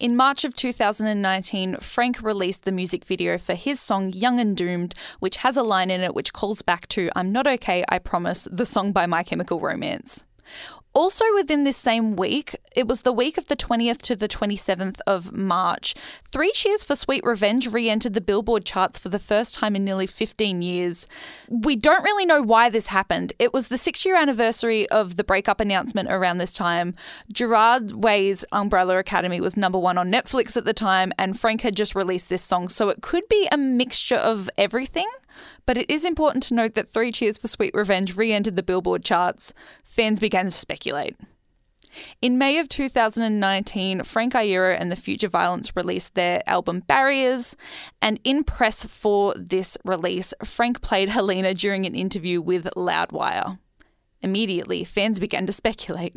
In 0.00 0.16
March 0.16 0.46
of 0.46 0.54
2019, 0.54 1.76
Frank 1.82 2.22
released 2.22 2.64
the 2.64 2.72
music 2.72 3.04
video 3.04 3.36
for 3.36 3.52
his 3.52 3.78
song 3.78 4.14
Young 4.14 4.40
and 4.40 4.56
Doomed, 4.56 4.94
which 5.18 5.36
has 5.36 5.58
a 5.58 5.62
line 5.62 5.90
in 5.90 6.00
it 6.00 6.14
which 6.14 6.32
calls 6.32 6.62
back 6.62 6.88
to 6.88 7.10
I'm 7.14 7.32
Not 7.32 7.46
Okay, 7.46 7.84
I 7.86 7.98
Promise, 7.98 8.48
the 8.50 8.64
song 8.64 8.92
by 8.92 9.04
My 9.04 9.22
Chemical 9.22 9.60
Romance. 9.60 10.24
Also, 10.92 11.24
within 11.34 11.62
this 11.62 11.76
same 11.76 12.16
week, 12.16 12.56
it 12.74 12.88
was 12.88 13.02
the 13.02 13.12
week 13.12 13.38
of 13.38 13.46
the 13.46 13.54
20th 13.54 14.02
to 14.02 14.16
the 14.16 14.26
27th 14.26 14.98
of 15.06 15.32
March. 15.32 15.94
Three 16.32 16.50
Cheers 16.50 16.82
for 16.82 16.96
Sweet 16.96 17.22
Revenge 17.22 17.68
re 17.68 17.88
entered 17.88 18.14
the 18.14 18.20
Billboard 18.20 18.64
charts 18.64 18.98
for 18.98 19.08
the 19.08 19.20
first 19.20 19.54
time 19.54 19.76
in 19.76 19.84
nearly 19.84 20.08
15 20.08 20.62
years. 20.62 21.06
We 21.48 21.76
don't 21.76 22.02
really 22.02 22.26
know 22.26 22.42
why 22.42 22.70
this 22.70 22.88
happened. 22.88 23.32
It 23.38 23.52
was 23.52 23.68
the 23.68 23.78
six 23.78 24.04
year 24.04 24.16
anniversary 24.16 24.88
of 24.90 25.14
the 25.14 25.22
breakup 25.22 25.60
announcement 25.60 26.10
around 26.10 26.38
this 26.38 26.54
time. 26.54 26.96
Gerard 27.32 28.02
Way's 28.02 28.44
Umbrella 28.50 28.98
Academy 28.98 29.40
was 29.40 29.56
number 29.56 29.78
one 29.78 29.96
on 29.96 30.10
Netflix 30.10 30.56
at 30.56 30.64
the 30.64 30.74
time, 30.74 31.12
and 31.16 31.38
Frank 31.38 31.60
had 31.60 31.76
just 31.76 31.94
released 31.94 32.28
this 32.28 32.42
song, 32.42 32.68
so 32.68 32.88
it 32.88 33.00
could 33.00 33.28
be 33.28 33.48
a 33.52 33.56
mixture 33.56 34.16
of 34.16 34.50
everything. 34.58 35.08
But 35.66 35.78
it 35.78 35.88
is 35.88 36.04
important 36.04 36.42
to 36.44 36.54
note 36.54 36.74
that 36.74 36.88
Three 36.88 37.12
Cheers 37.12 37.38
for 37.38 37.48
Sweet 37.48 37.74
Revenge 37.74 38.16
re 38.16 38.32
entered 38.32 38.56
the 38.56 38.62
Billboard 38.62 39.04
charts. 39.04 39.54
Fans 39.90 40.20
began 40.20 40.44
to 40.44 40.52
speculate. 40.52 41.16
In 42.22 42.38
May 42.38 42.58
of 42.58 42.68
2019, 42.68 44.04
Frank 44.04 44.34
Iero 44.34 44.76
and 44.78 44.90
the 44.90 44.94
Future 44.94 45.28
Violence 45.28 45.74
released 45.74 46.14
their 46.14 46.48
album 46.48 46.84
Barriers, 46.86 47.56
and 48.00 48.20
in 48.22 48.44
press 48.44 48.84
for 48.84 49.34
this 49.36 49.76
release, 49.84 50.32
Frank 50.44 50.80
played 50.80 51.08
Helena 51.08 51.54
during 51.54 51.86
an 51.86 51.96
interview 51.96 52.40
with 52.40 52.68
Loudwire. 52.76 53.58
Immediately, 54.22 54.84
fans 54.84 55.18
began 55.18 55.44
to 55.46 55.52
speculate. 55.52 56.14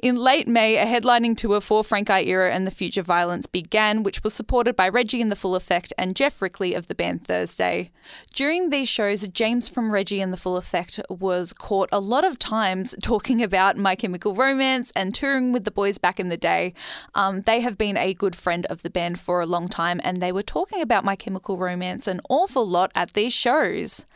In 0.00 0.16
late 0.16 0.48
May, 0.48 0.76
a 0.76 0.86
headlining 0.86 1.36
tour 1.36 1.60
for 1.60 1.84
Frank 1.84 2.08
Iero 2.08 2.50
and 2.50 2.66
the 2.66 2.70
Future 2.70 3.02
Violence 3.02 3.46
began, 3.46 4.02
which 4.02 4.24
was 4.24 4.34
supported 4.34 4.74
by 4.74 4.88
Reggie 4.88 5.20
and 5.20 5.30
the 5.30 5.36
Full 5.36 5.54
Effect 5.54 5.92
and 5.96 6.16
Geoff 6.16 6.42
Rickly 6.42 6.74
of 6.74 6.88
the 6.88 6.94
band 6.94 7.24
Thursday. 7.24 7.90
During 8.34 8.70
these 8.70 8.88
shows, 8.88 9.26
James 9.28 9.68
from 9.68 9.92
Reggie 9.92 10.20
and 10.20 10.32
the 10.32 10.36
Full 10.36 10.56
Effect 10.56 10.98
was 11.08 11.52
caught 11.52 11.88
a 11.92 12.00
lot 12.00 12.24
of 12.24 12.38
times 12.38 12.94
talking 13.02 13.42
about 13.42 13.76
My 13.76 13.94
Chemical 13.94 14.34
Romance 14.34 14.90
and 14.96 15.14
touring 15.14 15.52
with 15.52 15.64
the 15.64 15.70
boys 15.70 15.98
back 15.98 16.18
in 16.18 16.28
the 16.28 16.36
day. 16.36 16.74
Um, 17.14 17.42
they 17.42 17.60
have 17.60 17.78
been 17.78 17.96
a 17.96 18.14
good 18.14 18.34
friend 18.34 18.66
of 18.66 18.82
the 18.82 18.90
band 18.90 19.20
for 19.20 19.40
a 19.40 19.46
long 19.46 19.68
time, 19.68 20.00
and 20.02 20.20
they 20.20 20.32
were 20.32 20.42
talking 20.42 20.80
about 20.80 21.04
My 21.04 21.16
Chemical 21.16 21.56
Romance 21.56 22.08
an 22.08 22.20
awful 22.28 22.66
lot 22.66 22.90
at 22.94 23.12
these 23.12 23.32
shows. 23.32 24.06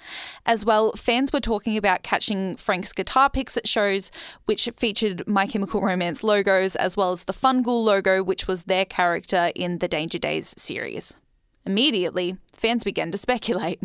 As 0.45 0.65
well, 0.65 0.93
fans 0.93 1.33
were 1.33 1.41
talking 1.41 1.77
about 1.77 2.03
catching 2.03 2.57
Frank's 2.57 2.93
guitar 2.93 3.31
picks 3.31 3.57
at 3.57 3.67
shows, 3.67 4.11
which 4.47 4.69
featured 4.77 5.28
My 5.29 5.47
Chemical 5.47 5.81
Romance 5.81 6.25
logos, 6.25 6.75
as 6.77 6.97
well 6.97 7.13
as 7.13 7.25
the 7.25 7.33
Fun 7.33 7.63
Ghoul 7.63 7.85
logo, 7.85 8.23
which 8.23 8.49
was 8.49 8.65
their 8.65 8.85
character 8.85 9.53
in 9.55 9.79
the 9.79 9.89
Danger 9.89 10.19
Days 10.19 10.55
series. 10.57 11.15
Immediately, 11.67 12.39
fans 12.53 12.83
began 12.83 13.13
to 13.13 13.19
speculate. 13.19 13.81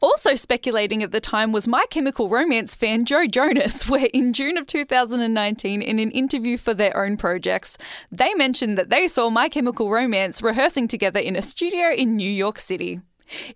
Also 0.00 0.34
speculating 0.34 1.02
at 1.02 1.10
the 1.10 1.20
time 1.20 1.52
was 1.52 1.66
My 1.66 1.84
Chemical 1.90 2.28
Romance 2.28 2.74
fan 2.74 3.04
Joe 3.04 3.26
Jonas, 3.26 3.88
where 3.88 4.08
in 4.12 4.32
June 4.32 4.56
of 4.56 4.66
2019, 4.66 5.82
in 5.82 5.98
an 5.98 6.10
interview 6.10 6.56
for 6.56 6.74
their 6.74 6.96
own 6.96 7.16
projects, 7.16 7.78
they 8.10 8.34
mentioned 8.34 8.76
that 8.78 8.90
they 8.90 9.08
saw 9.08 9.30
My 9.30 9.48
Chemical 9.48 9.90
Romance 9.90 10.42
rehearsing 10.42 10.88
together 10.88 11.20
in 11.20 11.36
a 11.36 11.42
studio 11.42 11.92
in 11.92 12.16
New 12.16 12.30
York 12.30 12.58
City. 12.58 13.00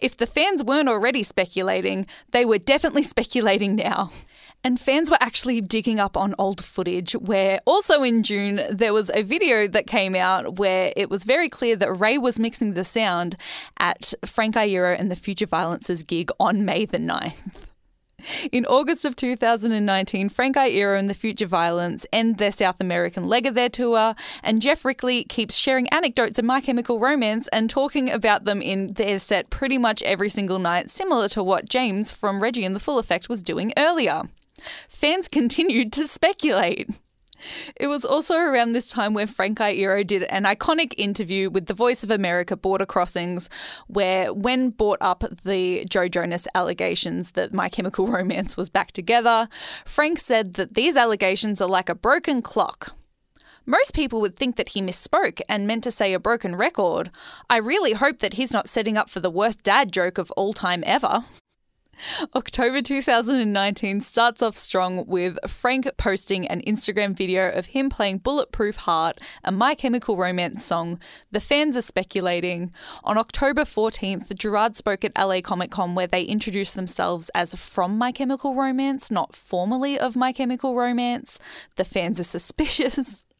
If 0.00 0.16
the 0.16 0.26
fans 0.26 0.62
weren't 0.62 0.88
already 0.88 1.22
speculating, 1.22 2.06
they 2.30 2.44
were 2.44 2.58
definitely 2.58 3.02
speculating 3.02 3.74
now. 3.76 4.10
And 4.64 4.78
fans 4.78 5.10
were 5.10 5.18
actually 5.20 5.60
digging 5.60 5.98
up 5.98 6.16
on 6.16 6.36
old 6.38 6.64
footage 6.64 7.14
where 7.14 7.60
also 7.66 8.04
in 8.04 8.22
June 8.22 8.60
there 8.70 8.94
was 8.94 9.10
a 9.12 9.22
video 9.22 9.66
that 9.66 9.88
came 9.88 10.14
out 10.14 10.58
where 10.58 10.92
it 10.96 11.10
was 11.10 11.24
very 11.24 11.48
clear 11.48 11.74
that 11.74 11.92
Ray 11.92 12.16
was 12.16 12.38
mixing 12.38 12.74
the 12.74 12.84
sound 12.84 13.36
at 13.78 14.14
Frank 14.24 14.54
Iero 14.54 14.98
and 14.98 15.10
the 15.10 15.16
Future 15.16 15.46
Violence's 15.46 16.04
gig 16.04 16.30
on 16.38 16.64
May 16.64 16.84
the 16.84 16.98
9th. 16.98 17.66
In 18.52 18.64
August 18.66 19.04
of 19.04 19.16
2019, 19.16 20.28
Frank 20.28 20.54
Iero 20.54 20.96
and 20.96 21.10
the 21.10 21.14
Future 21.14 21.46
Violence 21.46 22.06
end 22.12 22.38
their 22.38 22.52
South 22.52 22.80
American 22.80 23.24
leg 23.24 23.46
of 23.46 23.54
their 23.54 23.68
tour, 23.68 24.14
and 24.44 24.62
Geoff 24.62 24.84
Rickly 24.84 25.24
keeps 25.24 25.56
sharing 25.56 25.88
anecdotes 25.88 26.38
of 26.38 26.44
My 26.44 26.60
Chemical 26.60 27.00
Romance 27.00 27.48
and 27.48 27.68
talking 27.68 28.12
about 28.12 28.44
them 28.44 28.62
in 28.62 28.92
their 28.92 29.18
set 29.18 29.50
pretty 29.50 29.76
much 29.76 30.02
every 30.02 30.28
single 30.28 30.60
night, 30.60 30.88
similar 30.88 31.28
to 31.30 31.42
what 31.42 31.68
James 31.68 32.12
from 32.12 32.40
Reggie 32.40 32.64
and 32.64 32.76
the 32.76 32.80
Full 32.80 33.00
Effect 33.00 33.28
was 33.28 33.42
doing 33.42 33.72
earlier. 33.76 34.22
Fans 34.88 35.28
continued 35.28 35.92
to 35.94 36.06
speculate. 36.06 36.88
It 37.76 37.88
was 37.88 38.04
also 38.04 38.36
around 38.36 38.72
this 38.72 38.88
time 38.88 39.14
where 39.14 39.26
Frank 39.26 39.58
Iero 39.58 40.06
did 40.06 40.22
an 40.24 40.44
iconic 40.44 40.94
interview 40.96 41.50
with 41.50 41.66
the 41.66 41.74
Voice 41.74 42.04
of 42.04 42.10
America 42.10 42.56
Border 42.56 42.86
Crossings, 42.86 43.48
where 43.88 44.32
when 44.32 44.70
brought 44.70 44.98
up 45.00 45.24
the 45.44 45.84
Joe 45.88 46.08
Jonas 46.08 46.46
allegations 46.54 47.32
that 47.32 47.52
My 47.52 47.68
Chemical 47.68 48.06
Romance 48.06 48.56
was 48.56 48.68
back 48.68 48.92
together, 48.92 49.48
Frank 49.84 50.18
said 50.18 50.54
that 50.54 50.74
these 50.74 50.96
allegations 50.96 51.60
are 51.60 51.68
like 51.68 51.88
a 51.88 51.94
broken 51.94 52.42
clock. 52.42 52.94
Most 53.64 53.94
people 53.94 54.20
would 54.20 54.36
think 54.36 54.56
that 54.56 54.70
he 54.70 54.82
misspoke 54.82 55.40
and 55.48 55.68
meant 55.68 55.84
to 55.84 55.92
say 55.92 56.12
a 56.12 56.18
broken 56.18 56.56
record. 56.56 57.12
I 57.48 57.58
really 57.58 57.92
hope 57.92 58.18
that 58.18 58.34
he's 58.34 58.52
not 58.52 58.68
setting 58.68 58.96
up 58.96 59.08
for 59.08 59.20
the 59.20 59.30
worst 59.30 59.62
dad 59.62 59.92
joke 59.92 60.18
of 60.18 60.32
all 60.32 60.52
time 60.52 60.82
ever. 60.84 61.24
October 62.34 62.82
2019 62.82 64.00
starts 64.00 64.42
off 64.42 64.56
strong 64.56 65.06
with 65.06 65.38
Frank 65.46 65.88
posting 65.96 66.46
an 66.48 66.62
Instagram 66.62 67.16
video 67.16 67.50
of 67.50 67.66
him 67.66 67.90
playing 67.90 68.18
Bulletproof 68.18 68.76
Heart, 68.76 69.20
a 69.44 69.52
My 69.52 69.74
Chemical 69.74 70.16
Romance 70.16 70.64
song. 70.64 70.98
The 71.30 71.40
fans 71.40 71.76
are 71.76 71.82
speculating. 71.82 72.72
On 73.04 73.18
October 73.18 73.62
14th, 73.62 74.36
Gerard 74.36 74.76
spoke 74.76 75.04
at 75.04 75.16
LA 75.18 75.40
Comic 75.40 75.70
Con 75.70 75.94
where 75.94 76.06
they 76.06 76.22
introduced 76.22 76.74
themselves 76.74 77.30
as 77.34 77.54
from 77.54 77.98
My 77.98 78.12
Chemical 78.12 78.54
Romance, 78.54 79.10
not 79.10 79.34
formally 79.34 79.98
of 79.98 80.16
My 80.16 80.32
Chemical 80.32 80.74
Romance. 80.76 81.38
The 81.76 81.84
fans 81.84 82.20
are 82.20 82.24
suspicious. 82.24 83.24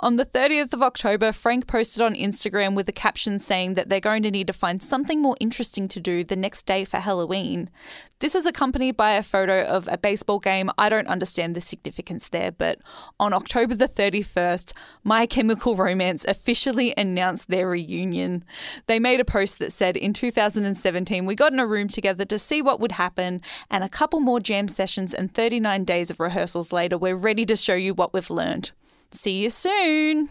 On 0.00 0.16
the 0.16 0.26
30th 0.26 0.72
of 0.72 0.82
October, 0.82 1.30
Frank 1.30 1.68
posted 1.68 2.02
on 2.02 2.14
Instagram 2.14 2.74
with 2.74 2.88
a 2.88 2.92
caption 2.92 3.38
saying 3.38 3.74
that 3.74 3.88
they're 3.88 4.00
going 4.00 4.22
to 4.24 4.30
need 4.30 4.48
to 4.48 4.52
find 4.52 4.82
something 4.82 5.22
more 5.22 5.36
interesting 5.38 5.86
to 5.88 6.00
do 6.00 6.24
the 6.24 6.34
next 6.34 6.66
day 6.66 6.84
for 6.84 6.98
Halloween. 6.98 7.70
This 8.18 8.34
is 8.34 8.46
accompanied 8.46 8.96
by 8.96 9.12
a 9.12 9.22
photo 9.22 9.62
of 9.64 9.88
a 9.88 9.98
baseball 9.98 10.40
game. 10.40 10.70
I 10.76 10.88
don't 10.88 11.06
understand 11.06 11.54
the 11.54 11.60
significance 11.60 12.28
there, 12.28 12.50
but 12.50 12.80
on 13.20 13.32
October 13.32 13.74
the 13.74 13.88
31st, 13.88 14.72
My 15.04 15.24
Chemical 15.26 15.76
Romance 15.76 16.24
officially 16.24 16.92
announced 16.96 17.48
their 17.48 17.68
reunion. 17.68 18.44
They 18.86 18.98
made 18.98 19.20
a 19.20 19.24
post 19.24 19.58
that 19.60 19.72
said, 19.72 19.96
In 19.96 20.12
2017, 20.12 21.26
we 21.26 21.34
got 21.34 21.52
in 21.52 21.60
a 21.60 21.66
room 21.66 21.88
together 21.88 22.24
to 22.24 22.38
see 22.38 22.60
what 22.60 22.80
would 22.80 22.92
happen, 22.92 23.40
and 23.70 23.84
a 23.84 23.88
couple 23.88 24.20
more 24.20 24.40
jam 24.40 24.66
sessions 24.66 25.14
and 25.14 25.32
39 25.32 25.84
days 25.84 26.10
of 26.10 26.18
rehearsals 26.18 26.72
later, 26.72 26.98
we're 26.98 27.14
ready 27.14 27.46
to 27.46 27.56
show 27.56 27.74
you 27.74 27.94
what 27.94 28.12
we've 28.12 28.30
learned. 28.30 28.72
See 29.14 29.44
you 29.44 29.50
soon. 29.50 30.28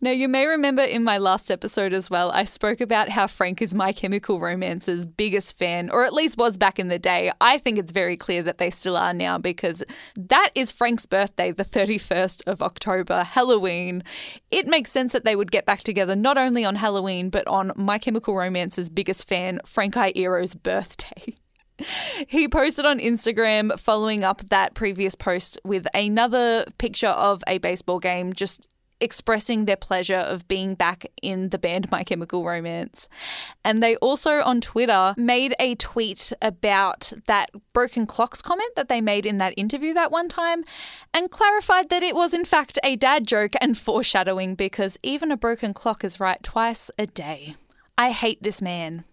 Now, 0.00 0.10
you 0.10 0.26
may 0.26 0.46
remember 0.46 0.82
in 0.82 1.04
my 1.04 1.18
last 1.18 1.50
episode 1.50 1.92
as 1.92 2.08
well, 2.08 2.30
I 2.32 2.44
spoke 2.44 2.80
about 2.80 3.10
how 3.10 3.26
Frank 3.26 3.60
is 3.60 3.74
My 3.74 3.92
Chemical 3.92 4.40
Romance's 4.40 5.04
biggest 5.04 5.56
fan, 5.56 5.90
or 5.90 6.04
at 6.04 6.14
least 6.14 6.38
was 6.38 6.56
back 6.56 6.78
in 6.78 6.88
the 6.88 6.98
day. 6.98 7.30
I 7.40 7.58
think 7.58 7.78
it's 7.78 7.92
very 7.92 8.16
clear 8.16 8.42
that 8.42 8.56
they 8.56 8.70
still 8.70 8.96
are 8.96 9.12
now 9.12 9.36
because 9.36 9.84
that 10.16 10.50
is 10.54 10.72
Frank's 10.72 11.06
birthday, 11.06 11.52
the 11.52 11.64
31st 11.64 12.42
of 12.46 12.62
October, 12.62 13.22
Halloween. 13.22 14.02
It 14.50 14.66
makes 14.66 14.90
sense 14.90 15.12
that 15.12 15.24
they 15.24 15.36
would 15.36 15.52
get 15.52 15.66
back 15.66 15.82
together 15.82 16.16
not 16.16 16.38
only 16.38 16.64
on 16.64 16.76
Halloween, 16.76 17.28
but 17.28 17.46
on 17.46 17.72
My 17.76 17.98
Chemical 17.98 18.34
Romance's 18.34 18.88
biggest 18.88 19.28
fan, 19.28 19.60
Frank 19.66 19.94
Iero's 19.94 20.54
birthday. 20.54 21.34
He 22.28 22.48
posted 22.48 22.86
on 22.86 22.98
Instagram 22.98 23.78
following 23.78 24.24
up 24.24 24.42
that 24.48 24.74
previous 24.74 25.14
post 25.14 25.58
with 25.64 25.86
another 25.94 26.64
picture 26.78 27.08
of 27.08 27.42
a 27.46 27.58
baseball 27.58 27.98
game, 27.98 28.32
just 28.32 28.66
expressing 29.02 29.64
their 29.64 29.76
pleasure 29.76 30.16
of 30.16 30.46
being 30.46 30.74
back 30.74 31.06
in 31.20 31.48
the 31.48 31.58
band 31.58 31.90
My 31.90 32.04
Chemical 32.04 32.44
Romance. 32.44 33.08
And 33.64 33.82
they 33.82 33.96
also 33.96 34.40
on 34.42 34.60
Twitter 34.60 35.12
made 35.16 35.54
a 35.58 35.74
tweet 35.74 36.32
about 36.40 37.12
that 37.26 37.50
broken 37.72 38.06
clocks 38.06 38.40
comment 38.40 38.74
that 38.76 38.88
they 38.88 39.00
made 39.00 39.26
in 39.26 39.38
that 39.38 39.54
interview 39.56 39.92
that 39.94 40.12
one 40.12 40.28
time 40.28 40.62
and 41.12 41.30
clarified 41.30 41.90
that 41.90 42.04
it 42.04 42.14
was 42.14 42.32
in 42.32 42.44
fact 42.44 42.78
a 42.84 42.94
dad 42.94 43.26
joke 43.26 43.54
and 43.60 43.76
foreshadowing 43.76 44.54
because 44.54 44.96
even 45.02 45.32
a 45.32 45.36
broken 45.36 45.74
clock 45.74 46.04
is 46.04 46.20
right 46.20 46.42
twice 46.42 46.90
a 46.96 47.06
day. 47.06 47.56
I 47.98 48.12
hate 48.12 48.42
this 48.42 48.62
man. 48.62 49.04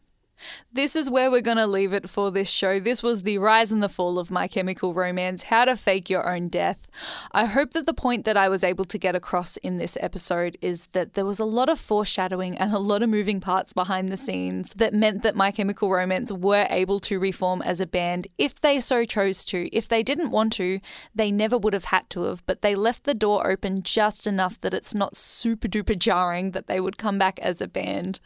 This 0.71 0.95
is 0.95 1.10
where 1.10 1.30
we're 1.30 1.41
going 1.41 1.58
to 1.58 1.67
leave 1.67 1.93
it 1.93 2.10
for 2.10 2.32
this 2.32 2.49
show. 2.49 2.80
This 2.80 3.04
was 3.04 3.23
the 3.23 3.38
rise 3.38 3.71
and 3.71 3.82
the 3.82 3.89
fall 3.89 4.19
of 4.19 4.32
My 4.32 4.47
Chemical 4.47 4.93
Romance, 4.93 5.43
how 5.43 5.65
to 5.65 5.75
fake 5.75 6.10
your 6.10 6.28
own 6.28 6.47
death. 6.47 6.88
I 7.32 7.45
hope 7.45 7.71
that 7.71 7.86
the 7.86 7.93
point 7.93 8.25
that 8.25 8.38
I 8.38 8.49
was 8.49 8.63
able 8.63 8.86
to 8.86 8.97
get 8.97 9.15
across 9.15 9.58
in 9.58 9.78
this 9.78 9.97
episode 9.99 10.58
is 10.62 10.88
that 10.93 11.13
there 11.13 11.25
was 11.25 11.39
a 11.39 11.45
lot 11.45 11.69
of 11.69 11.80
foreshadowing 11.80 12.58
and 12.58 12.73
a 12.73 12.80
lot 12.80 13.04
of 13.04 13.10
moving 13.10 13.39
parts 13.39 13.73
behind 13.73 14.10
the 14.10 14.17
scenes 14.17 14.73
that 14.75 14.93
meant 14.93 15.23
that 15.23 15.36
My 15.36 15.52
Chemical 15.52 15.89
Romance 15.89 16.32
were 16.32 16.67
able 16.69 16.99
to 17.02 17.19
reform 17.19 17.62
as 17.62 17.82
a 17.82 17.88
band 17.88 18.28
if 18.38 18.60
they 18.60 18.80
so 18.80 19.06
chose 19.06 19.43
to. 19.45 19.69
If 19.75 19.88
they 19.88 20.04
didn't 20.04 20.32
want 20.32 20.54
to, 20.54 20.80
they 21.13 21.32
never 21.32 21.58
would 21.58 21.73
have 21.73 21.86
had 21.86 22.10
to 22.12 22.23
have, 22.23 22.45
but 22.45 22.62
they 22.62 22.75
left 22.75 23.04
the 23.04 23.13
door 23.13 23.49
open 23.49 23.84
just 23.84 24.28
enough 24.28 24.60
that 24.62 24.73
it's 24.73 24.93
not 24.93 25.15
super 25.15 25.67
duper 25.67 25.97
jarring 25.97 26.52
that 26.52 26.67
they 26.67 26.80
would 26.80 26.97
come 26.97 27.17
back 27.17 27.39
as 27.39 27.62
a 27.62 27.67
band. 27.67 28.19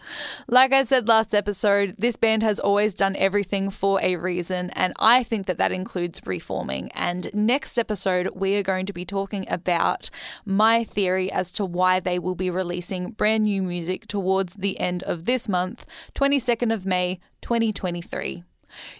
Like 0.47 0.73
I 0.73 0.84
said 0.84 1.08
last 1.08 1.34
episode, 1.34 1.95
this 2.04 2.18
band 2.18 2.44
has 2.44 2.60
always 2.60 2.94
done 2.94 3.16
everything 3.16 3.70
for 3.70 3.98
a 4.02 4.18
reason, 4.18 4.70
and 4.72 4.92
I 5.00 5.24
think 5.24 5.46
that 5.46 5.58
that 5.58 5.72
includes 5.72 6.20
reforming. 6.26 6.92
And 6.92 7.30
next 7.34 7.78
episode, 7.78 8.28
we 8.36 8.58
are 8.58 8.62
going 8.62 8.86
to 8.88 8.92
be 8.92 9.06
talking 9.06 9.46
about 9.50 10.10
my 10.46 10.84
theory 10.84 11.32
as 11.32 11.54
to 11.54 11.63
why 11.63 12.02
they 12.02 12.20
will 12.20 12.36
be 12.36 12.50
releasing 12.50 13.12
brand 13.12 13.46
new 13.46 13.63
music 13.63 14.06
towards 14.06 14.56
the 14.56 14.78
end 14.82 15.02
of 15.04 15.24
this 15.24 15.48
month, 15.48 15.86
22nd 16.13 16.74
of 16.74 16.86
May, 16.86 17.22
2023. 17.42 18.44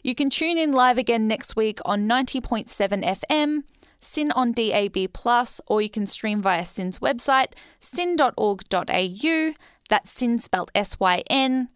You 0.02 0.16
can 0.16 0.30
tune 0.30 0.58
in 0.58 0.72
live 0.72 0.98
again 0.98 1.28
next 1.28 1.58
week 1.58 1.80
on 1.84 2.08
90.7 2.08 2.70
FM. 3.04 3.64
SYN 4.00 4.32
on 4.32 4.54
DAB, 4.54 5.12
plus, 5.14 5.60
or 5.68 5.82
you 5.82 5.90
can 5.90 6.06
stream 6.06 6.42
via 6.42 6.64
SYN's 6.64 7.00
website, 7.00 7.54
syn.org.au. 7.80 9.54
That's 9.90 10.12
SYN 10.12 10.40
spelled 10.40 10.72
S 10.74 11.00
Y 11.00 11.24
N. 11.30 11.70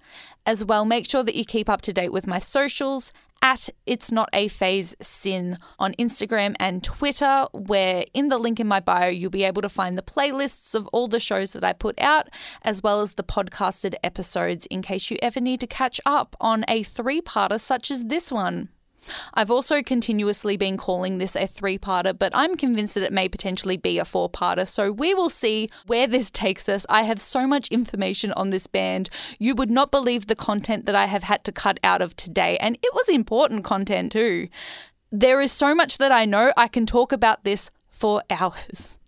As 0.47 0.63
well, 0.63 0.85
make 0.85 1.09
sure 1.09 1.23
that 1.23 1.35
you 1.35 1.43
keep 1.43 1.67
up 1.67 1.81
to 1.81 1.91
date 1.91 2.13
with 2.13 2.25
my 2.25 2.39
socials 2.39 3.11
at 3.41 3.67
It's 3.85 4.13
Not 4.13 4.29
a 4.31 4.47
Phase 4.47 4.95
SYN 5.01 5.59
on 5.77 5.93
Instagram 5.95 6.55
and 6.57 6.81
Twitter, 6.81 7.47
where 7.51 8.05
in 8.13 8.29
the 8.29 8.37
link 8.37 8.57
in 8.57 8.65
my 8.65 8.79
bio, 8.79 9.09
you'll 9.09 9.29
be 9.29 9.43
able 9.43 9.61
to 9.61 9.67
find 9.67 9.97
the 9.97 10.01
playlists 10.01 10.73
of 10.73 10.87
all 10.93 11.09
the 11.09 11.19
shows 11.19 11.51
that 11.51 11.65
I 11.65 11.73
put 11.73 11.99
out, 11.99 12.29
as 12.61 12.81
well 12.81 13.01
as 13.01 13.15
the 13.15 13.25
podcasted 13.25 13.95
episodes 14.05 14.65
in 14.67 14.81
case 14.81 15.11
you 15.11 15.17
ever 15.21 15.41
need 15.41 15.59
to 15.59 15.67
catch 15.67 15.99
up 16.05 16.37
on 16.39 16.63
a 16.69 16.81
three 16.81 17.19
parter 17.19 17.59
such 17.59 17.91
as 17.91 18.05
this 18.05 18.31
one. 18.31 18.69
I've 19.33 19.51
also 19.51 19.81
continuously 19.81 20.57
been 20.57 20.77
calling 20.77 21.17
this 21.17 21.35
a 21.35 21.47
three 21.47 21.77
parter, 21.77 22.17
but 22.17 22.35
I'm 22.35 22.55
convinced 22.55 22.95
that 22.95 23.03
it 23.03 23.13
may 23.13 23.27
potentially 23.29 23.77
be 23.77 23.97
a 23.97 24.05
four 24.05 24.29
parter. 24.29 24.67
So 24.67 24.91
we 24.91 25.13
will 25.13 25.29
see 25.29 25.69
where 25.85 26.07
this 26.07 26.29
takes 26.29 26.67
us. 26.69 26.85
I 26.89 27.03
have 27.03 27.19
so 27.19 27.47
much 27.47 27.67
information 27.69 28.31
on 28.33 28.49
this 28.49 28.67
band. 28.67 29.09
You 29.39 29.55
would 29.55 29.71
not 29.71 29.91
believe 29.91 30.27
the 30.27 30.35
content 30.35 30.85
that 30.85 30.95
I 30.95 31.05
have 31.05 31.23
had 31.23 31.43
to 31.45 31.51
cut 31.51 31.79
out 31.83 32.01
of 32.01 32.15
today. 32.15 32.57
And 32.57 32.77
it 32.81 32.93
was 32.93 33.09
important 33.09 33.63
content 33.63 34.11
too. 34.11 34.47
There 35.11 35.39
is 35.41 35.51
so 35.51 35.73
much 35.73 35.97
that 35.97 36.11
I 36.11 36.25
know. 36.25 36.51
I 36.57 36.67
can 36.67 36.85
talk 36.85 37.11
about 37.11 37.43
this 37.43 37.71
for 37.89 38.23
hours. 38.29 38.99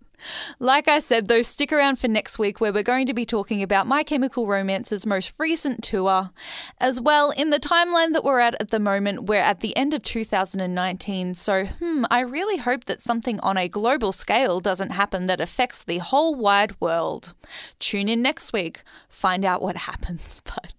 Like 0.58 0.88
I 0.88 0.98
said, 0.98 1.28
though, 1.28 1.42
stick 1.42 1.72
around 1.72 1.96
for 1.96 2.08
next 2.08 2.38
week 2.38 2.60
where 2.60 2.72
we're 2.72 2.82
going 2.82 3.06
to 3.06 3.14
be 3.14 3.24
talking 3.24 3.62
about 3.62 3.86
My 3.86 4.02
Chemical 4.02 4.46
Romance's 4.46 5.06
most 5.06 5.32
recent 5.38 5.82
tour. 5.82 6.30
As 6.78 7.00
well, 7.00 7.30
in 7.30 7.50
the 7.50 7.60
timeline 7.60 8.12
that 8.12 8.24
we're 8.24 8.40
at 8.40 8.54
at 8.60 8.70
the 8.70 8.80
moment, 8.80 9.24
we're 9.24 9.40
at 9.40 9.60
the 9.60 9.76
end 9.76 9.94
of 9.94 10.02
2019, 10.02 11.34
so 11.34 11.64
hmm, 11.66 12.04
I 12.10 12.20
really 12.20 12.58
hope 12.58 12.84
that 12.84 13.00
something 13.00 13.40
on 13.40 13.56
a 13.56 13.68
global 13.68 14.12
scale 14.12 14.60
doesn't 14.60 14.90
happen 14.90 15.26
that 15.26 15.40
affects 15.40 15.82
the 15.82 15.98
whole 15.98 16.34
wide 16.34 16.80
world. 16.80 17.34
Tune 17.78 18.08
in 18.08 18.22
next 18.22 18.52
week, 18.52 18.82
find 19.08 19.44
out 19.44 19.62
what 19.62 19.76
happens. 19.88 20.42
But 20.44 20.74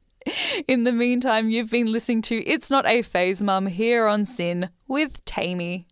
in 0.68 0.84
the 0.84 0.92
meantime, 0.92 1.50
you've 1.50 1.72
been 1.72 1.92
listening 1.92 2.22
to 2.24 2.44
It's 2.46 2.70
Not 2.70 2.86
a 2.86 3.02
Phase 3.02 3.42
Mum 3.42 3.68
here 3.68 4.06
on 4.06 4.26
SYN 4.26 4.70
with 4.88 5.24
Taymi. 5.26 5.86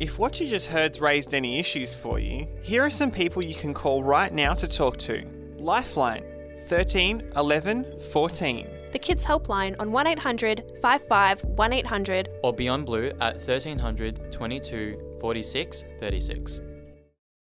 If 0.00 0.18
what 0.18 0.40
you 0.40 0.48
just 0.48 0.66
heard's 0.66 1.00
raised 1.00 1.34
any 1.34 1.58
issues 1.58 1.94
for 1.94 2.18
you, 2.18 2.48
here 2.62 2.84
are 2.84 2.90
some 2.90 3.10
people 3.10 3.42
you 3.42 3.54
can 3.54 3.72
call 3.72 4.02
right 4.02 4.32
now 4.32 4.54
to 4.54 4.66
talk 4.66 4.96
to. 4.98 5.24
Lifeline 5.58 6.24
13 6.68 7.32
11 7.36 8.00
14. 8.10 8.68
The 8.92 8.98
Kids 8.98 9.24
Helpline 9.24 9.76
on 9.78 9.92
1800 9.92 10.72
55 10.82 11.44
1800 11.44 12.28
or 12.42 12.52
Beyond 12.52 12.86
Blue 12.86 13.10
at 13.20 13.36
1300 13.36 14.32
22 14.32 15.18
46 15.20 15.84
36. 15.98 16.60